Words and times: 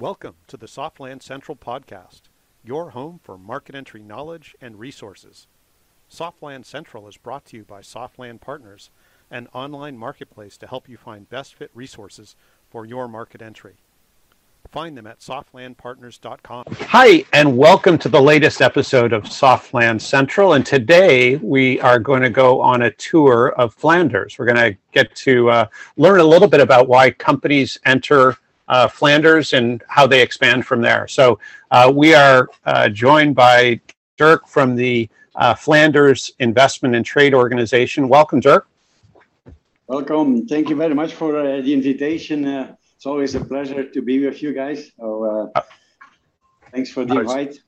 Welcome 0.00 0.36
to 0.46 0.56
the 0.56 0.68
Softland 0.68 1.24
Central 1.24 1.56
podcast, 1.56 2.20
your 2.62 2.90
home 2.90 3.18
for 3.20 3.36
market 3.36 3.74
entry 3.74 4.00
knowledge 4.00 4.54
and 4.60 4.78
resources. 4.78 5.48
Softland 6.08 6.66
Central 6.66 7.08
is 7.08 7.16
brought 7.16 7.46
to 7.46 7.56
you 7.56 7.64
by 7.64 7.80
Softland 7.80 8.40
Partners, 8.40 8.90
an 9.28 9.48
online 9.52 9.98
marketplace 9.98 10.56
to 10.58 10.68
help 10.68 10.88
you 10.88 10.96
find 10.96 11.28
best 11.28 11.56
fit 11.56 11.72
resources 11.74 12.36
for 12.70 12.86
your 12.86 13.08
market 13.08 13.42
entry. 13.42 13.74
Find 14.70 14.96
them 14.96 15.08
at 15.08 15.18
softlandpartners.com. 15.18 16.66
Hi, 16.82 17.24
and 17.32 17.58
welcome 17.58 17.98
to 17.98 18.08
the 18.08 18.22
latest 18.22 18.62
episode 18.62 19.12
of 19.12 19.24
Softland 19.24 20.00
Central. 20.00 20.52
And 20.52 20.64
today 20.64 21.38
we 21.38 21.80
are 21.80 21.98
going 21.98 22.22
to 22.22 22.30
go 22.30 22.60
on 22.60 22.82
a 22.82 22.92
tour 22.92 23.48
of 23.58 23.74
Flanders. 23.74 24.38
We're 24.38 24.46
going 24.46 24.74
to 24.74 24.78
get 24.92 25.12
to 25.16 25.50
uh, 25.50 25.66
learn 25.96 26.20
a 26.20 26.24
little 26.24 26.46
bit 26.46 26.60
about 26.60 26.86
why 26.86 27.10
companies 27.10 27.80
enter 27.84 28.36
uh, 28.68 28.88
Flanders 28.88 29.52
and 29.52 29.82
how 29.88 30.06
they 30.06 30.22
expand 30.22 30.66
from 30.66 30.80
there. 30.80 31.06
So 31.08 31.38
uh, 31.70 31.92
we 31.94 32.14
are 32.14 32.48
uh, 32.64 32.88
joined 32.88 33.34
by 33.34 33.80
Dirk 34.16 34.46
from 34.46 34.76
the 34.76 35.08
uh, 35.36 35.54
Flanders 35.54 36.32
Investment 36.38 36.94
and 36.94 37.04
Trade 37.04 37.34
Organization. 37.34 38.08
Welcome, 38.08 38.40
Dirk. 38.40 38.66
Welcome. 39.86 40.46
Thank 40.46 40.68
you 40.68 40.76
very 40.76 40.94
much 40.94 41.14
for 41.14 41.38
uh, 41.38 41.60
the 41.62 41.72
invitation 41.72 42.76
it's 42.98 43.06
always 43.06 43.36
a 43.36 43.44
pleasure 43.44 43.84
to 43.84 44.02
be 44.02 44.26
with 44.26 44.42
you 44.42 44.52
guys. 44.52 44.90
So, 44.98 45.52
uh, 45.54 45.62
thanks 46.72 46.90
for 46.90 47.04
the 47.04 47.20
invite. 47.20 47.60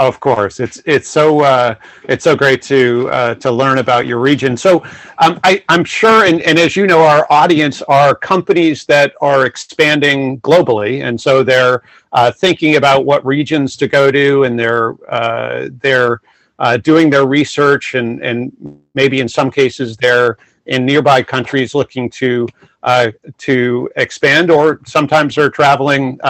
Of 0.00 0.20
course, 0.20 0.60
it's 0.60 0.80
it's 0.86 1.08
so 1.08 1.40
uh, 1.40 1.74
it's 2.04 2.22
so 2.22 2.36
great 2.36 2.62
to 2.62 3.08
uh, 3.10 3.34
to 3.34 3.50
learn 3.50 3.78
about 3.78 4.06
your 4.06 4.20
region. 4.20 4.56
So 4.56 4.84
um, 5.18 5.40
I, 5.42 5.64
am 5.70 5.82
sure, 5.82 6.24
and, 6.24 6.40
and 6.42 6.56
as 6.56 6.76
you 6.76 6.86
know, 6.86 7.00
our 7.02 7.26
audience 7.30 7.82
are 7.82 8.14
companies 8.14 8.84
that 8.84 9.12
are 9.20 9.44
expanding 9.44 10.40
globally, 10.42 11.02
and 11.02 11.20
so 11.20 11.42
they're 11.42 11.82
uh, 12.12 12.30
thinking 12.30 12.76
about 12.76 13.06
what 13.06 13.26
regions 13.26 13.76
to 13.78 13.88
go 13.88 14.12
to, 14.12 14.44
and 14.44 14.56
they're 14.56 14.94
uh, 15.12 15.68
they're 15.82 16.20
uh, 16.60 16.76
doing 16.76 17.10
their 17.10 17.26
research, 17.26 17.96
and 17.96 18.22
and 18.22 18.52
maybe 18.94 19.18
in 19.18 19.28
some 19.28 19.50
cases 19.50 19.96
they're 19.96 20.38
in 20.66 20.86
nearby 20.86 21.24
countries 21.24 21.74
looking 21.74 22.08
to 22.10 22.46
uh, 22.84 23.10
to 23.38 23.90
expand, 23.96 24.48
or 24.48 24.80
sometimes 24.86 25.34
they're 25.34 25.50
traveling 25.50 26.20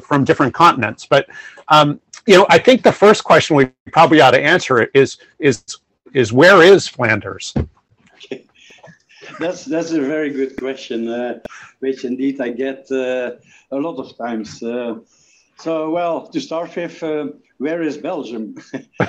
from 0.00 0.22
different 0.22 0.54
continents. 0.54 1.06
But 1.06 1.26
um, 1.66 2.00
you 2.30 2.36
know, 2.36 2.46
I 2.48 2.58
think 2.58 2.84
the 2.84 2.92
first 2.92 3.24
question 3.24 3.56
we 3.56 3.64
probably 3.90 4.20
ought 4.20 4.30
to 4.30 4.42
answer 4.54 4.84
is 4.94 5.18
is 5.40 5.64
is 6.14 6.32
where 6.32 6.62
is 6.62 6.86
Flanders? 6.86 7.52
That's 9.40 9.64
that's 9.64 9.90
a 9.90 10.00
very 10.00 10.30
good 10.30 10.56
question, 10.56 11.08
uh, 11.08 11.40
which 11.80 12.04
indeed 12.04 12.40
I 12.40 12.50
get 12.50 12.80
uh, 12.92 13.32
a 13.72 13.78
lot 13.86 13.96
of 13.98 14.16
times. 14.16 14.62
Uh, 14.62 15.00
so, 15.58 15.90
well, 15.90 16.26
to 16.28 16.40
start 16.40 16.74
with, 16.76 17.02
uh, 17.02 17.26
where 17.58 17.82
is 17.82 17.98
Belgium? 17.98 18.54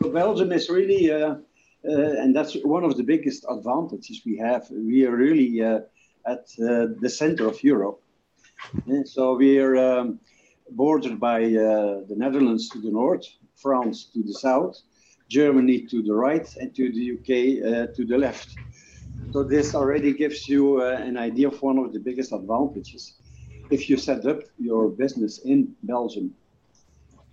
Belgium 0.00 0.52
is 0.52 0.70
really 0.70 1.12
uh, 1.12 1.34
and 1.82 2.34
that's 2.36 2.54
one 2.62 2.84
of 2.84 2.96
the 2.96 3.02
biggest 3.02 3.44
advantages 3.48 4.22
we 4.24 4.36
have. 4.36 4.62
We 4.70 5.04
are 5.06 5.16
really 5.16 5.62
uh, 5.62 5.80
at 6.26 6.44
uh, 6.62 6.94
the 7.00 7.08
center 7.08 7.48
of 7.48 7.62
Europe. 7.64 8.00
So 9.04 9.34
we 9.34 9.58
are 9.58 9.76
um, 9.76 10.20
bordered 10.70 11.18
by 11.18 11.40
the 11.40 12.14
Netherlands 12.16 12.68
to 12.70 12.80
the 12.80 12.90
north, 12.90 13.26
France 13.56 14.04
to 14.14 14.22
the 14.22 14.34
south, 14.34 14.78
Germany 15.28 15.86
to 15.90 16.02
the 16.02 16.14
right, 16.14 16.46
and 16.56 16.74
to 16.74 16.90
the 16.92 17.12
UK 17.14 17.94
to 17.94 18.04
the 18.04 18.18
left. 18.18 18.56
So 19.32 19.44
this 19.44 19.76
already 19.76 20.12
gives 20.12 20.48
you 20.48 20.82
uh, 20.82 20.96
an 20.96 21.16
idea 21.16 21.46
of 21.46 21.62
one 21.62 21.78
of 21.78 21.92
the 21.92 22.00
biggest 22.00 22.32
advantages. 22.32 23.14
If 23.70 23.88
you 23.88 23.96
set 23.96 24.26
up 24.26 24.40
your 24.58 24.88
business 24.88 25.38
in 25.44 25.72
Belgium, 25.84 26.34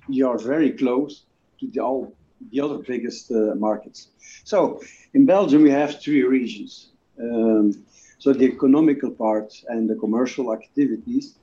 you 0.07 0.29
are 0.29 0.37
very 0.37 0.71
close 0.71 1.23
to 1.59 1.67
the, 1.71 1.79
all 1.79 2.13
the 2.51 2.61
other 2.61 2.77
biggest 2.77 3.31
uh, 3.31 3.55
markets. 3.55 4.09
So 4.43 4.79
in 5.15 5.25
Belgium, 5.25 5.63
we 5.63 5.71
have 5.71 5.99
three 5.99 6.21
regions. 6.21 6.91
Um, 7.19 7.83
so 8.19 8.31
the 8.31 8.45
economical 8.45 9.09
part 9.09 9.51
and 9.67 9.89
the 9.89 9.95
commercial 9.95 10.53
activities 10.53 11.33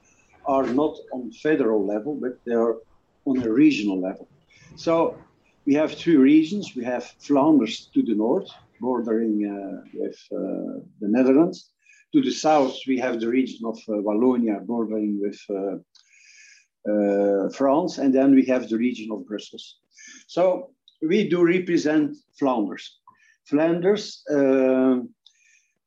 are 0.47 0.67
not 0.67 0.97
on 1.13 1.31
federal 1.33 1.87
level, 1.87 2.15
but 2.21 2.39
they 2.45 2.55
are 2.55 2.77
on 3.25 3.43
a 3.43 3.51
regional 3.51 4.01
level. 4.01 4.29
So 4.77 5.17
we 5.67 5.75
have 5.75 5.93
three 5.93 6.17
regions. 6.17 6.75
We 6.77 6.85
have 6.85 7.05
Flanders 7.19 7.91
to 7.95 8.03
the 8.03 8.15
north, 8.15 8.51
bordering 8.81 9.35
uh, 9.47 9.89
with 9.95 10.19
uh, 10.33 10.81
the 11.01 11.09
Netherlands. 11.09 11.71
To 12.13 12.23
the 12.23 12.31
south, 12.31 12.77
we 12.87 12.99
have 12.99 13.21
the 13.21 13.29
region 13.29 13.67
of 13.67 13.79
uh, 13.89 13.93
Wallonia, 13.95 14.65
bordering 14.65 15.21
with 15.21 15.41
uh, 15.51 15.79
uh, 16.91 17.49
France, 17.51 17.99
and 17.99 18.15
then 18.15 18.35
we 18.35 18.45
have 18.47 18.69
the 18.69 18.77
region 18.77 19.11
of 19.11 19.27
Brussels. 19.27 19.79
So 20.27 20.71
we 21.03 21.29
do 21.29 21.45
represent 21.45 22.17
Flanders. 22.39 23.01
Flanders, 23.47 24.23
uh, 24.31 25.01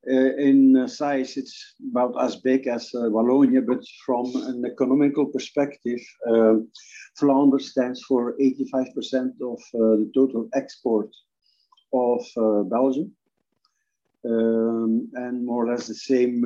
in 0.08 0.88
size, 0.88 1.38
it's 1.38 1.76
about 1.90 2.22
as 2.22 2.38
big 2.38 2.68
as 2.68 2.92
uh, 2.96 3.10
Wallonia, 3.10 3.66
but 3.66 3.84
from 4.06 4.26
an 4.36 4.64
economical 4.66 5.26
perspective, 5.26 6.00
uh, 6.30 6.56
Flanders 7.18 7.72
stands 7.72 8.04
for 8.04 8.36
85% 8.38 9.42
of 9.42 9.60
uh, 9.60 9.98
the 10.00 10.12
total 10.14 10.50
export 10.54 11.10
of 11.94 12.22
uh, 12.38 12.64
Belgium. 12.64 13.12
Um, 14.26 15.10
and 15.14 15.46
more 15.46 15.66
or 15.66 15.72
less 15.72 15.88
the 15.88 15.96
same 15.96 16.42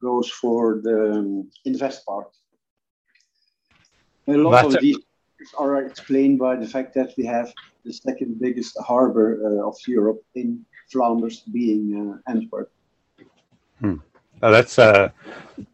goes 0.00 0.30
for 0.30 0.80
the 0.82 1.12
um, 1.12 1.50
invest 1.64 2.06
part. 2.06 2.28
A 4.28 4.32
lot 4.32 4.64
of 4.64 4.80
these 4.80 4.96
are 5.58 5.84
explained 5.84 6.38
by 6.38 6.56
the 6.56 6.66
fact 6.66 6.94
that 6.94 7.12
we 7.16 7.24
have 7.24 7.52
the 7.84 7.92
second 7.92 8.38
biggest 8.40 8.76
harbor 8.80 9.40
uh, 9.44 9.68
of 9.68 9.76
Europe 9.86 10.22
in 10.34 10.64
Flanders, 10.90 11.40
being 11.40 11.84
uh, 12.26 12.30
Antwerp. 12.30 12.70
Hmm. 13.80 13.96
Oh, 14.42 14.50
that's 14.50 14.78
uh, 14.78 15.10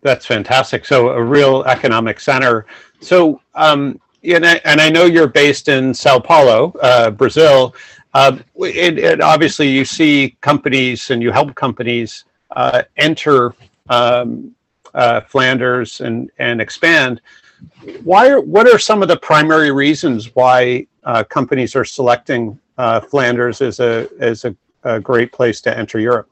that's 0.02 0.26
fantastic. 0.26 0.84
So 0.84 1.10
a 1.10 1.22
real 1.22 1.62
economic 1.64 2.20
center. 2.20 2.66
So 3.00 3.40
um, 3.54 4.00
and, 4.34 4.46
I, 4.46 4.60
and 4.64 4.80
I 4.80 4.88
know 4.88 5.04
you're 5.04 5.28
based 5.28 5.68
in 5.68 5.94
Sao 5.94 6.18
Paulo, 6.18 6.72
uh, 6.82 7.10
Brazil. 7.10 7.74
Uh, 8.14 8.38
it, 8.56 8.98
it, 8.98 9.20
obviously, 9.20 9.68
you 9.68 9.84
see 9.84 10.36
companies 10.40 11.10
and 11.10 11.22
you 11.22 11.30
help 11.30 11.54
companies 11.54 12.24
uh, 12.52 12.82
enter 12.96 13.54
um, 13.88 14.54
uh, 14.94 15.20
Flanders 15.20 16.00
and 16.00 16.30
and 16.38 16.60
expand. 16.60 17.20
Why? 18.02 18.30
Are, 18.30 18.40
what 18.40 18.72
are 18.72 18.78
some 18.78 19.02
of 19.02 19.08
the 19.08 19.18
primary 19.18 19.70
reasons 19.70 20.34
why 20.34 20.86
uh, 21.04 21.24
companies 21.24 21.76
are 21.76 21.84
selecting 21.84 22.58
uh, 22.78 23.00
Flanders 23.00 23.60
as 23.60 23.80
a 23.80 24.08
as 24.18 24.44
a, 24.44 24.56
a, 24.84 24.98
great 24.98 25.32
place 25.32 25.60
to 25.62 25.76
enter 25.76 25.98
Europe? 25.98 26.30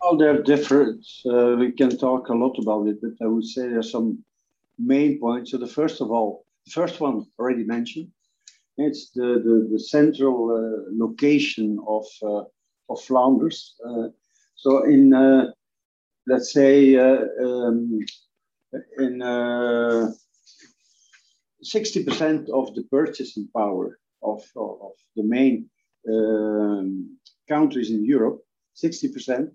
Well, 0.00 0.16
they're 0.16 0.42
different. 0.42 1.06
Uh, 1.26 1.56
we 1.58 1.72
can 1.72 1.96
talk 1.96 2.28
a 2.28 2.34
lot 2.34 2.56
about 2.58 2.86
it, 2.88 3.00
but 3.00 3.12
I 3.24 3.28
would 3.28 3.44
say 3.44 3.62
there's 3.68 3.90
some 3.90 4.24
main 4.78 5.18
points. 5.18 5.50
So 5.50 5.58
the 5.58 5.66
first 5.66 6.00
of 6.00 6.10
all, 6.10 6.44
the 6.66 6.72
first 6.72 7.00
one 7.00 7.26
already 7.38 7.64
mentioned, 7.64 8.08
it's 8.76 9.10
the 9.10 9.40
the, 9.44 9.68
the 9.72 9.80
central 9.80 10.36
uh, 10.52 10.90
location 11.04 11.78
of 11.86 12.06
uh, 12.22 12.44
of 12.90 13.00
Flanders. 13.02 13.74
Uh, 13.84 14.08
so 14.54 14.84
in 14.84 15.10
let's 16.26 16.52
say 16.52 16.96
um, 16.96 18.00
in 18.98 19.22
60% 21.64 22.48
of 22.50 22.74
the 22.74 22.84
purchasing 22.90 23.48
power 23.56 23.98
of, 24.22 24.42
of, 24.56 24.82
of 24.82 24.92
the 25.16 25.22
main 25.22 25.68
um, 26.08 27.18
countries 27.48 27.90
in 27.90 28.04
Europe, 28.04 28.40
60% 28.76 29.50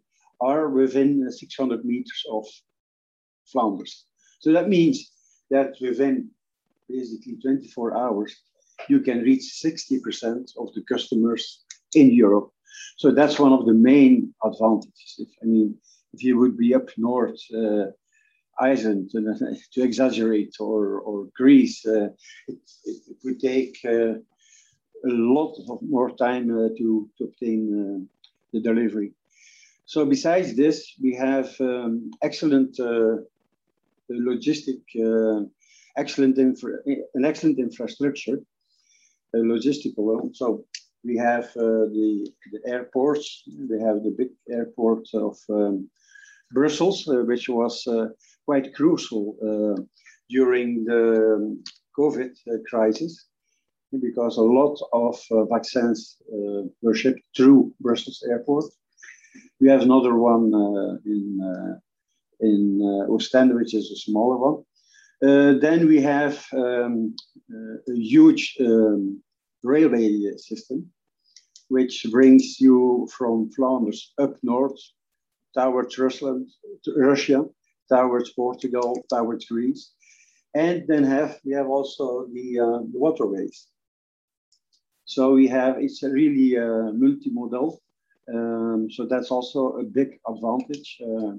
are 0.51 0.69
within 0.69 1.29
600 1.29 1.85
meters 1.85 2.23
of 2.31 2.45
Flanders. 3.51 4.05
So 4.39 4.51
that 4.51 4.69
means 4.69 5.11
that 5.49 5.75
within 5.81 6.29
basically 6.89 7.37
24 7.41 7.97
hours, 7.97 8.35
you 8.89 8.99
can 8.99 9.21
reach 9.21 9.61
60% 9.63 10.57
of 10.57 10.73
the 10.73 10.83
customers 10.91 11.63
in 11.95 12.11
Europe. 12.11 12.49
So 12.97 13.11
that's 13.11 13.39
one 13.39 13.53
of 13.53 13.65
the 13.65 13.73
main 13.73 14.33
advantages. 14.43 15.15
If, 15.17 15.29
I 15.41 15.45
mean, 15.45 15.75
if 16.13 16.23
you 16.23 16.37
would 16.39 16.57
be 16.57 16.75
up 16.75 16.89
north, 16.97 17.39
uh, 17.55 17.85
Iceland, 18.59 19.09
to, 19.11 19.19
to 19.73 19.83
exaggerate, 19.83 20.55
or, 20.59 20.99
or 20.99 21.27
Greece, 21.35 21.85
uh, 21.85 22.09
it, 22.47 22.59
it, 22.85 22.97
it, 23.11 23.17
would 23.23 23.39
take 23.39 23.77
uh, 23.85 24.15
a 25.09 25.11
lot 25.11 25.55
of 25.69 25.81
more 25.81 26.11
time 26.11 26.51
uh, 26.51 26.69
to, 26.77 27.09
to 27.17 27.23
obtain 27.23 27.61
uh, 27.79 28.19
the 28.53 28.61
delivery. 28.61 29.13
So 29.85 30.05
besides 30.05 30.55
this, 30.55 30.93
we 31.01 31.15
have 31.15 31.49
um, 31.59 32.11
excellent 32.21 32.79
uh, 32.79 33.17
logistic, 34.11 34.81
uh, 34.95 35.45
excellent 35.97 36.37
infra 36.37 36.77
an 36.85 37.25
excellent 37.25 37.59
infrastructure, 37.59 38.39
logistical. 39.35 40.35
So 40.35 40.65
we 41.03 41.17
have 41.17 41.51
the, 41.53 42.27
the 42.51 42.59
airports. 42.65 43.43
We 43.47 43.81
have 43.81 44.03
the 44.03 44.15
big 44.17 44.29
airport 44.49 45.05
of 45.13 45.37
um, 45.49 45.89
Brussels, 46.51 47.03
which 47.07 47.49
was 47.49 47.85
quite 48.45 48.73
crucial 48.73 49.35
uh, 49.41 49.81
during 50.29 50.85
the 50.85 51.57
COVID 51.97 52.31
uh, 52.47 52.57
crisis 52.69 53.25
because 54.01 54.37
a 54.37 54.41
lot 54.41 54.75
of 54.91 55.19
uh, 55.31 55.45
vaccines 55.45 56.17
uh, 56.33 56.63
were 56.81 56.95
shipped 56.95 57.21
through 57.35 57.73
Brussels 57.79 58.23
airport. 58.29 58.65
We 59.63 59.69
have 59.69 59.81
another 59.81 60.13
one 60.15 60.53
uh, 60.53 60.97
in 61.05 61.39
uh, 61.41 61.75
in 62.41 62.81
Ostende, 63.09 63.55
which 63.55 63.73
is 63.73 63.89
a 63.91 63.95
smaller 63.95 64.37
one. 64.47 64.57
then 65.65 65.87
we 65.87 66.01
have 66.01 66.35
um, 66.51 67.15
a 67.93 67.95
huge 68.13 68.57
um, 68.59 69.23
railway 69.63 70.09
system, 70.49 70.91
which 71.69 71.95
brings 72.11 72.59
you 72.59 73.07
from 73.17 73.49
Flanders 73.55 74.13
up 74.17 74.33
north 74.43 74.81
towards 75.57 75.97
Rusland, 75.97 76.45
Russia, 76.97 77.45
towards 77.87 78.33
Portugal, 78.33 78.91
towards 79.09 79.45
Greece. 79.45 79.93
And 80.53 80.83
then 80.89 81.05
have 81.05 81.39
we 81.45 81.53
have 81.53 81.69
also 81.69 82.27
the, 82.35 82.47
uh, 82.59 82.79
waterways. 83.03 83.67
So 85.05 85.21
we 85.39 85.47
have 85.47 85.73
it's 85.85 86.03
a 86.03 86.09
really 86.09 86.57
uh, 86.57 86.91
multimodal. 87.03 87.79
Um, 88.31 88.89
so 88.89 89.05
that's 89.05 89.31
also 89.31 89.77
a 89.77 89.83
big 89.83 90.19
advantage. 90.27 91.01
Uh, 91.01 91.33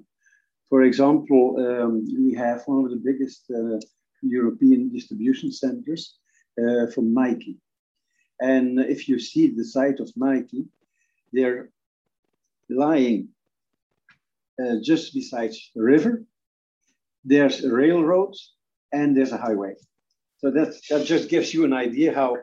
for 0.68 0.82
example, 0.82 1.56
um, 1.58 2.04
we 2.18 2.34
have 2.34 2.62
one 2.66 2.84
of 2.84 2.90
the 2.90 3.02
biggest 3.04 3.44
uh, 3.50 3.78
European 4.22 4.90
distribution 4.90 5.52
centers 5.52 6.18
uh, 6.58 6.86
from 6.88 7.14
Nike. 7.14 7.58
And 8.40 8.80
if 8.80 9.08
you 9.08 9.18
see 9.18 9.48
the 9.48 9.64
site 9.64 10.00
of 10.00 10.10
Nike, 10.16 10.66
they're 11.32 11.70
lying 12.68 13.28
uh, 14.62 14.76
just 14.82 15.14
beside 15.14 15.52
the 15.74 15.82
river. 15.82 16.24
There's 17.24 17.62
railroads 17.62 18.54
and 18.92 19.16
there's 19.16 19.32
a 19.32 19.38
highway. 19.38 19.74
So 20.38 20.50
that, 20.50 20.74
that 20.90 21.06
just 21.06 21.28
gives 21.28 21.54
you 21.54 21.64
an 21.64 21.72
idea 21.72 22.14
how 22.14 22.36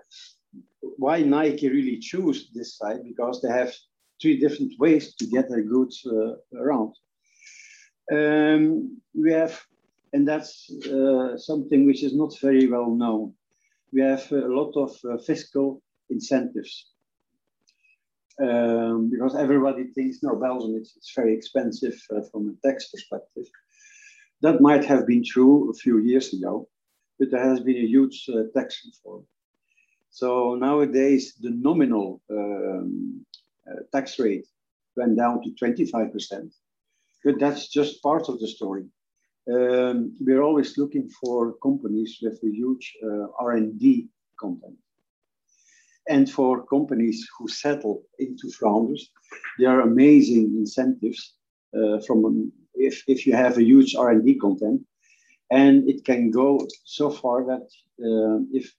why 0.98 1.22
Nike 1.22 1.70
really 1.70 2.00
choose 2.00 2.50
this 2.54 2.78
site 2.78 3.04
because 3.04 3.42
they 3.42 3.50
have 3.50 3.74
three 4.22 4.40
different 4.40 4.74
ways 4.80 5.16
to 5.16 5.26
get 5.26 5.50
their 5.50 5.64
goods 5.64 6.06
uh, 6.06 6.36
around. 6.58 6.94
Um, 8.12 9.02
we 9.14 9.32
have, 9.32 9.60
and 10.14 10.28
that's 10.28 10.70
uh, 10.86 11.38
something 11.38 11.86
which 11.86 12.04
is 12.04 12.16
not 12.16 12.38
very 12.40 12.68
well 12.68 12.92
known. 12.92 13.34
We 13.94 14.02
have 14.02 14.32
a 14.32 14.48
lot 14.48 14.74
of 14.76 14.98
uh, 15.10 15.18
fiscal 15.18 15.82
incentives 16.10 16.92
um, 18.42 19.10
because 19.10 19.36
everybody 19.36 19.86
thinks 19.88 20.24
no 20.24 20.36
Belgium 20.36 20.76
it's, 20.76 20.96
it's 20.96 21.14
very 21.16 21.34
expensive 21.34 22.00
uh, 22.16 22.22
from 22.32 22.50
a 22.50 22.68
tax 22.68 22.90
perspective. 22.90 23.46
That 24.42 24.62
might 24.62 24.86
have 24.86 25.06
been 25.06 25.24
true 25.24 25.70
a 25.70 25.74
few 25.74 26.00
years 26.00 26.34
ago, 26.34 26.68
but 27.20 27.32
there 27.32 27.48
has 27.48 27.60
been 27.60 27.78
a 27.78 27.88
huge 27.88 28.30
uh, 28.30 28.44
tax 28.56 28.82
reform. 28.86 29.26
So 30.10 30.56
nowadays 30.56 31.36
the 31.40 31.52
nominal 31.52 32.22
um, 32.30 33.26
tax 33.92 34.20
rate 34.20 34.48
went 34.96 35.18
down 35.18 35.42
to 35.44 35.50
25%, 35.52 36.52
but 37.24 37.40
that's 37.40 37.68
just 37.68 38.02
part 38.02 38.30
of 38.30 38.40
the 38.40 38.48
story. 38.48 38.86
Um, 39.52 40.16
we're 40.20 40.44
always 40.44 40.78
looking 40.78 41.10
for 41.10 41.54
companies 41.64 42.20
with 42.22 42.40
a 42.44 42.52
huge 42.52 42.94
uh, 43.04 43.28
R&D 43.40 44.08
content. 44.40 44.78
And 46.08 46.30
for 46.30 46.66
companies 46.66 47.28
who 47.38 47.48
settle 47.48 48.04
into 48.20 48.50
Flanders, 48.50 49.12
there 49.58 49.70
are 49.70 49.82
amazing 49.82 50.56
incentives 50.58 51.36
uh, 51.76 52.00
from 52.06 52.52
if, 52.76 53.04
if 53.08 53.26
you 53.26 53.34
have 53.34 53.58
a 53.58 53.64
huge 53.64 53.96
R&D 53.96 54.36
content. 54.36 54.82
And 55.52 55.90
it 55.90 56.06
can 56.06 56.32
go 56.32 56.66
so 56.86 57.10
far 57.10 57.46
that 57.46 57.68
uh, 58.00 58.44
if 58.52 58.74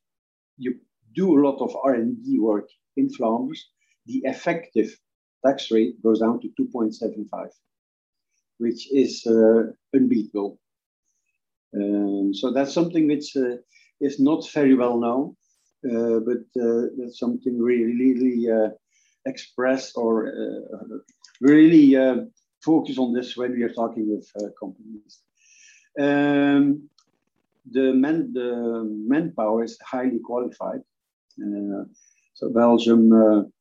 you 0.58 0.78
do 1.14 1.38
a 1.38 1.42
lot 1.46 1.60
of 1.60 1.76
R&D 1.84 2.38
work 2.38 2.68
in 2.96 3.10
Flanders, 3.10 3.68
the 4.06 4.22
effective 4.24 4.96
tax 5.44 5.70
rate 5.70 6.02
goes 6.02 6.20
down 6.20 6.40
to 6.40 6.48
2.75, 6.60 7.48
which 8.58 8.92
is 8.92 9.26
uh, 9.26 9.72
unbeatable. 9.94 10.58
Um, 11.74 12.32
so 12.34 12.52
that's 12.52 12.74
something 12.74 13.08
which 13.08 13.36
uh, 13.36 13.56
is 14.00 14.20
not 14.20 14.48
very 14.50 14.74
well 14.74 14.98
known. 14.98 15.36
Uh, 15.84 16.20
but 16.20 16.62
uh, 16.62 16.86
that's 16.96 17.18
something 17.18 17.60
really, 17.60 17.92
really 17.92 18.50
uh, 18.50 18.68
express 19.26 19.92
or 19.96 20.32
really 21.40 21.96
focus 22.62 22.98
on 22.98 23.12
this 23.12 23.36
when 23.36 23.52
we 23.52 23.62
are 23.64 23.72
talking 23.72 24.08
with 24.08 24.30
companies. 24.60 25.22
Um, 25.98 26.88
the, 27.70 27.92
man, 27.92 28.32
the 28.32 28.84
manpower 28.84 29.64
is 29.64 29.76
highly 29.84 30.20
qualified. 30.24 30.82
so 32.34 32.50
Belgium 32.50 33.52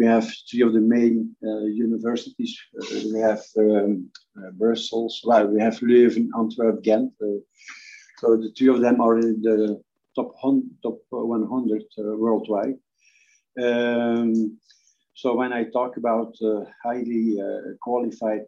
we 0.00 0.06
have 0.06 0.26
three 0.50 0.62
of 0.62 0.72
the 0.72 0.80
main 0.80 1.36
uh, 1.46 1.64
universities. 1.66 2.58
Uh, 2.80 3.00
we 3.12 3.20
have 3.20 3.42
um, 3.58 4.10
uh, 4.38 4.50
Brussels, 4.52 5.20
well, 5.24 5.46
we 5.46 5.60
have 5.60 5.78
Leuven, 5.80 6.28
Antwerp, 6.38 6.82
Ghent. 6.82 7.12
so 8.18 8.36
the 8.36 8.50
three 8.56 8.68
of 8.68 8.80
them 8.80 9.02
are 9.02 9.18
in 9.18 9.42
the 9.42 9.78
top, 10.16 10.32
top 10.82 10.98
100 11.10 11.82
uh, 11.82 12.16
worldwide. 12.16 12.78
Um, 13.62 14.58
so 15.14 15.36
when 15.36 15.52
I 15.52 15.64
talk 15.64 15.98
about 15.98 16.34
uh, 16.42 16.64
highly 16.82 17.38
uh, 17.38 17.74
qualified 17.82 18.46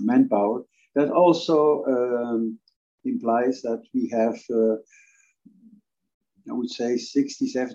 manpower, 0.00 0.64
that 0.94 1.10
also 1.10 1.84
um, 1.84 2.58
implies 3.04 3.60
that 3.62 3.82
we 3.92 4.08
have 4.08 4.38
I 6.48 6.52
would 6.52 6.70
say 6.70 6.96
60, 6.96 7.52
70% 7.52 7.66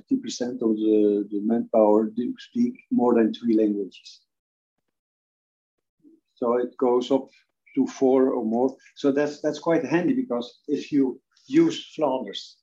of 0.62 0.76
the, 0.76 1.28
the 1.30 1.42
manpower 1.44 2.06
do 2.06 2.34
speak 2.40 2.74
more 2.92 3.16
than 3.16 3.34
three 3.34 3.56
languages. 3.56 4.22
So 6.36 6.58
it 6.58 6.76
goes 6.78 7.12
up 7.12 7.28
to 7.76 7.88
four 7.88 8.32
or 8.32 8.46
more. 8.46 8.76
So 8.96 9.12
that's 9.12 9.42
that's 9.42 9.60
quite 9.60 9.86
handy 9.86 10.14
because 10.14 10.60
if 10.68 10.92
you 10.92 11.22
use 11.48 11.94
Flanders 11.96 12.58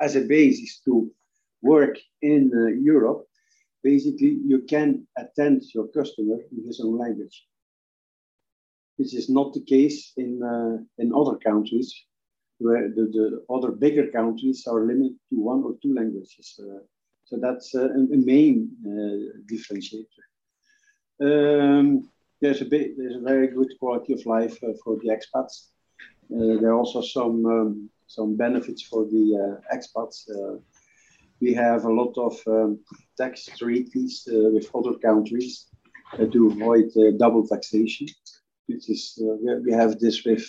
as 0.00 0.16
a 0.16 0.20
basis 0.20 0.80
to 0.84 1.10
work 1.62 1.98
in 2.22 2.50
uh, 2.54 2.66
Europe, 2.80 3.26
basically 3.82 4.38
you 4.44 4.62
can 4.68 5.06
attend 5.16 5.62
your 5.74 5.88
customer 5.88 6.38
in 6.52 6.66
his 6.66 6.80
own 6.80 6.98
language. 6.98 7.46
This 8.98 9.14
is 9.14 9.28
not 9.28 9.54
the 9.54 9.64
case 9.64 10.12
in, 10.16 10.42
uh, 10.42 10.82
in 11.02 11.12
other 11.14 11.36
countries 11.36 11.94
where 12.58 12.88
the, 12.88 13.04
the 13.16 13.54
other 13.54 13.70
bigger 13.70 14.08
countries 14.08 14.66
are 14.66 14.84
limited 14.84 15.16
to 15.30 15.40
one 15.40 15.62
or 15.62 15.74
two 15.82 15.94
languages. 15.94 16.58
Uh, 16.60 16.80
so 17.24 17.36
that's 17.40 17.74
uh, 17.74 17.88
a, 17.88 18.00
a, 18.16 18.16
main 18.16 18.70
uh, 18.86 19.38
differentiator. 19.50 20.24
Um, 21.20 22.08
there's 22.40 22.62
a 22.62 22.64
bit, 22.64 22.96
there's 22.96 23.16
a 23.16 23.20
very 23.20 23.48
good 23.48 23.72
quality 23.78 24.12
of 24.14 24.24
life 24.26 24.58
uh, 24.62 24.72
for 24.82 24.96
the 24.96 25.08
expats. 25.08 25.68
there 26.30 26.70
are 26.70 26.74
also 26.74 27.02
some 27.02 27.46
um, 27.46 27.90
some 28.06 28.36
benefits 28.36 28.82
for 28.82 29.04
the 29.04 29.24
uh, 29.44 29.76
expats. 29.76 30.16
Uh, 30.30 30.58
we 31.40 31.52
have 31.54 31.84
a 31.84 31.92
lot 31.92 32.16
of 32.16 32.34
um, 32.46 32.80
tax 33.16 33.46
treaties 33.58 34.26
uh, 34.32 34.50
with 34.54 34.70
other 34.74 34.94
countries 34.94 35.66
to 36.32 36.46
avoid 36.50 36.90
double 37.18 37.46
taxation. 37.46 38.08
Which 38.66 38.88
is 38.88 39.20
we 39.64 39.72
have 39.72 39.98
this 39.98 40.24
with 40.24 40.46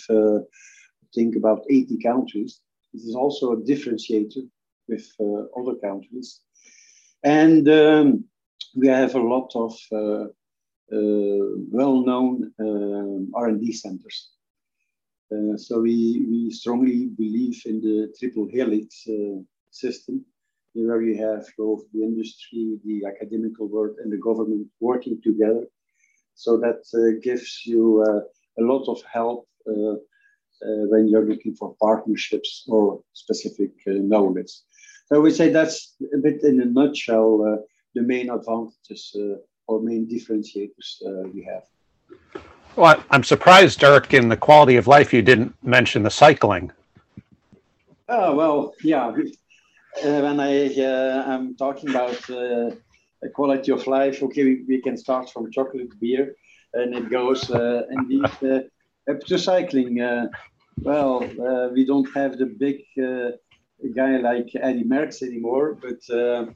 think 1.14 1.36
about 1.36 1.64
80 1.70 1.98
countries. 1.98 2.60
This 2.92 3.04
is 3.04 3.14
also 3.14 3.52
a 3.52 3.56
differentiator 3.56 4.48
with 4.88 5.06
other 5.56 5.76
countries, 5.76 6.40
and 7.22 7.68
um, 7.68 8.24
we 8.74 8.88
have 8.88 9.14
a 9.14 9.20
lot 9.20 9.50
of 9.54 9.76
uh, 9.92 10.26
uh, 10.92 11.46
well-known 11.70 12.52
um, 12.58 13.30
R&D 13.34 13.72
centers. 13.72 14.30
Uh, 15.32 15.56
so 15.56 15.80
we, 15.80 16.26
we 16.28 16.50
strongly 16.50 17.06
believe 17.06 17.62
in 17.66 17.80
the 17.80 18.12
triple 18.18 18.48
helix 18.50 19.06
uh, 19.08 19.40
system, 19.70 20.24
where 20.72 21.02
you 21.02 21.16
have 21.16 21.46
both 21.56 21.82
the 21.92 22.02
industry, 22.02 22.78
the 22.84 23.02
academical 23.06 23.68
world, 23.68 23.96
and 24.02 24.12
the 24.12 24.16
government 24.16 24.66
working 24.80 25.20
together. 25.22 25.64
So 26.34 26.56
that 26.58 26.82
uh, 26.94 27.20
gives 27.22 27.62
you 27.64 28.02
a 28.02 28.62
lot 28.62 28.88
of 28.88 29.00
help 29.12 29.46
when 30.62 31.08
you're 31.08 31.26
looking 31.26 31.54
for 31.54 31.74
partnerships 31.80 32.64
or 32.68 33.02
specific 33.12 33.70
knowledge. 33.86 34.52
So 35.06 35.20
we 35.20 35.30
say 35.30 35.50
that's 35.50 35.96
a 36.14 36.18
bit 36.18 36.44
in 36.44 36.60
a 36.60 36.64
nutshell 36.64 37.42
uh, 37.42 37.62
the 37.94 38.02
main 38.02 38.30
advantages 38.30 39.14
uh, 39.16 39.36
or 39.66 39.80
main 39.82 40.06
differentiators 40.06 41.02
uh, 41.04 41.28
we 41.34 41.42
have. 41.44 41.64
Well, 42.76 43.02
I'm 43.10 43.24
surprised, 43.24 43.80
Dirk, 43.80 44.14
in 44.14 44.28
the 44.28 44.36
quality 44.36 44.76
of 44.76 44.86
life 44.86 45.12
you 45.12 45.22
didn't 45.22 45.54
mention 45.62 46.04
the 46.04 46.10
cycling. 46.10 46.70
Oh, 48.08 48.34
well, 48.34 48.74
yeah. 48.82 49.12
Uh, 50.04 50.20
when 50.20 50.38
I 50.38 50.66
uh, 50.66 51.24
am 51.26 51.56
talking 51.56 51.90
about 51.90 52.30
uh, 52.30 52.70
quality 53.34 53.72
of 53.72 53.84
life, 53.88 54.22
okay, 54.22 54.44
we, 54.44 54.64
we, 54.68 54.80
can 54.80 54.96
start 54.96 55.28
from 55.28 55.50
chocolate 55.50 55.98
beer 56.00 56.36
and 56.74 56.94
it 56.94 57.10
goes 57.10 57.50
uh, 57.50 57.82
indeed 57.90 58.30
uh, 59.10 59.14
to 59.26 59.38
cycling. 59.38 60.00
Uh, 60.00 60.26
well, 60.82 61.22
uh, 61.24 61.68
we 61.72 61.84
don't 61.84 62.08
have 62.14 62.38
the 62.38 62.46
big 62.46 62.78
uh, 63.02 63.30
guy 63.94 64.16
like 64.18 64.48
Eddie 64.54 64.84
Merckx 64.84 65.22
anymore, 65.22 65.76
but 65.80 66.14
uh, 66.14 66.46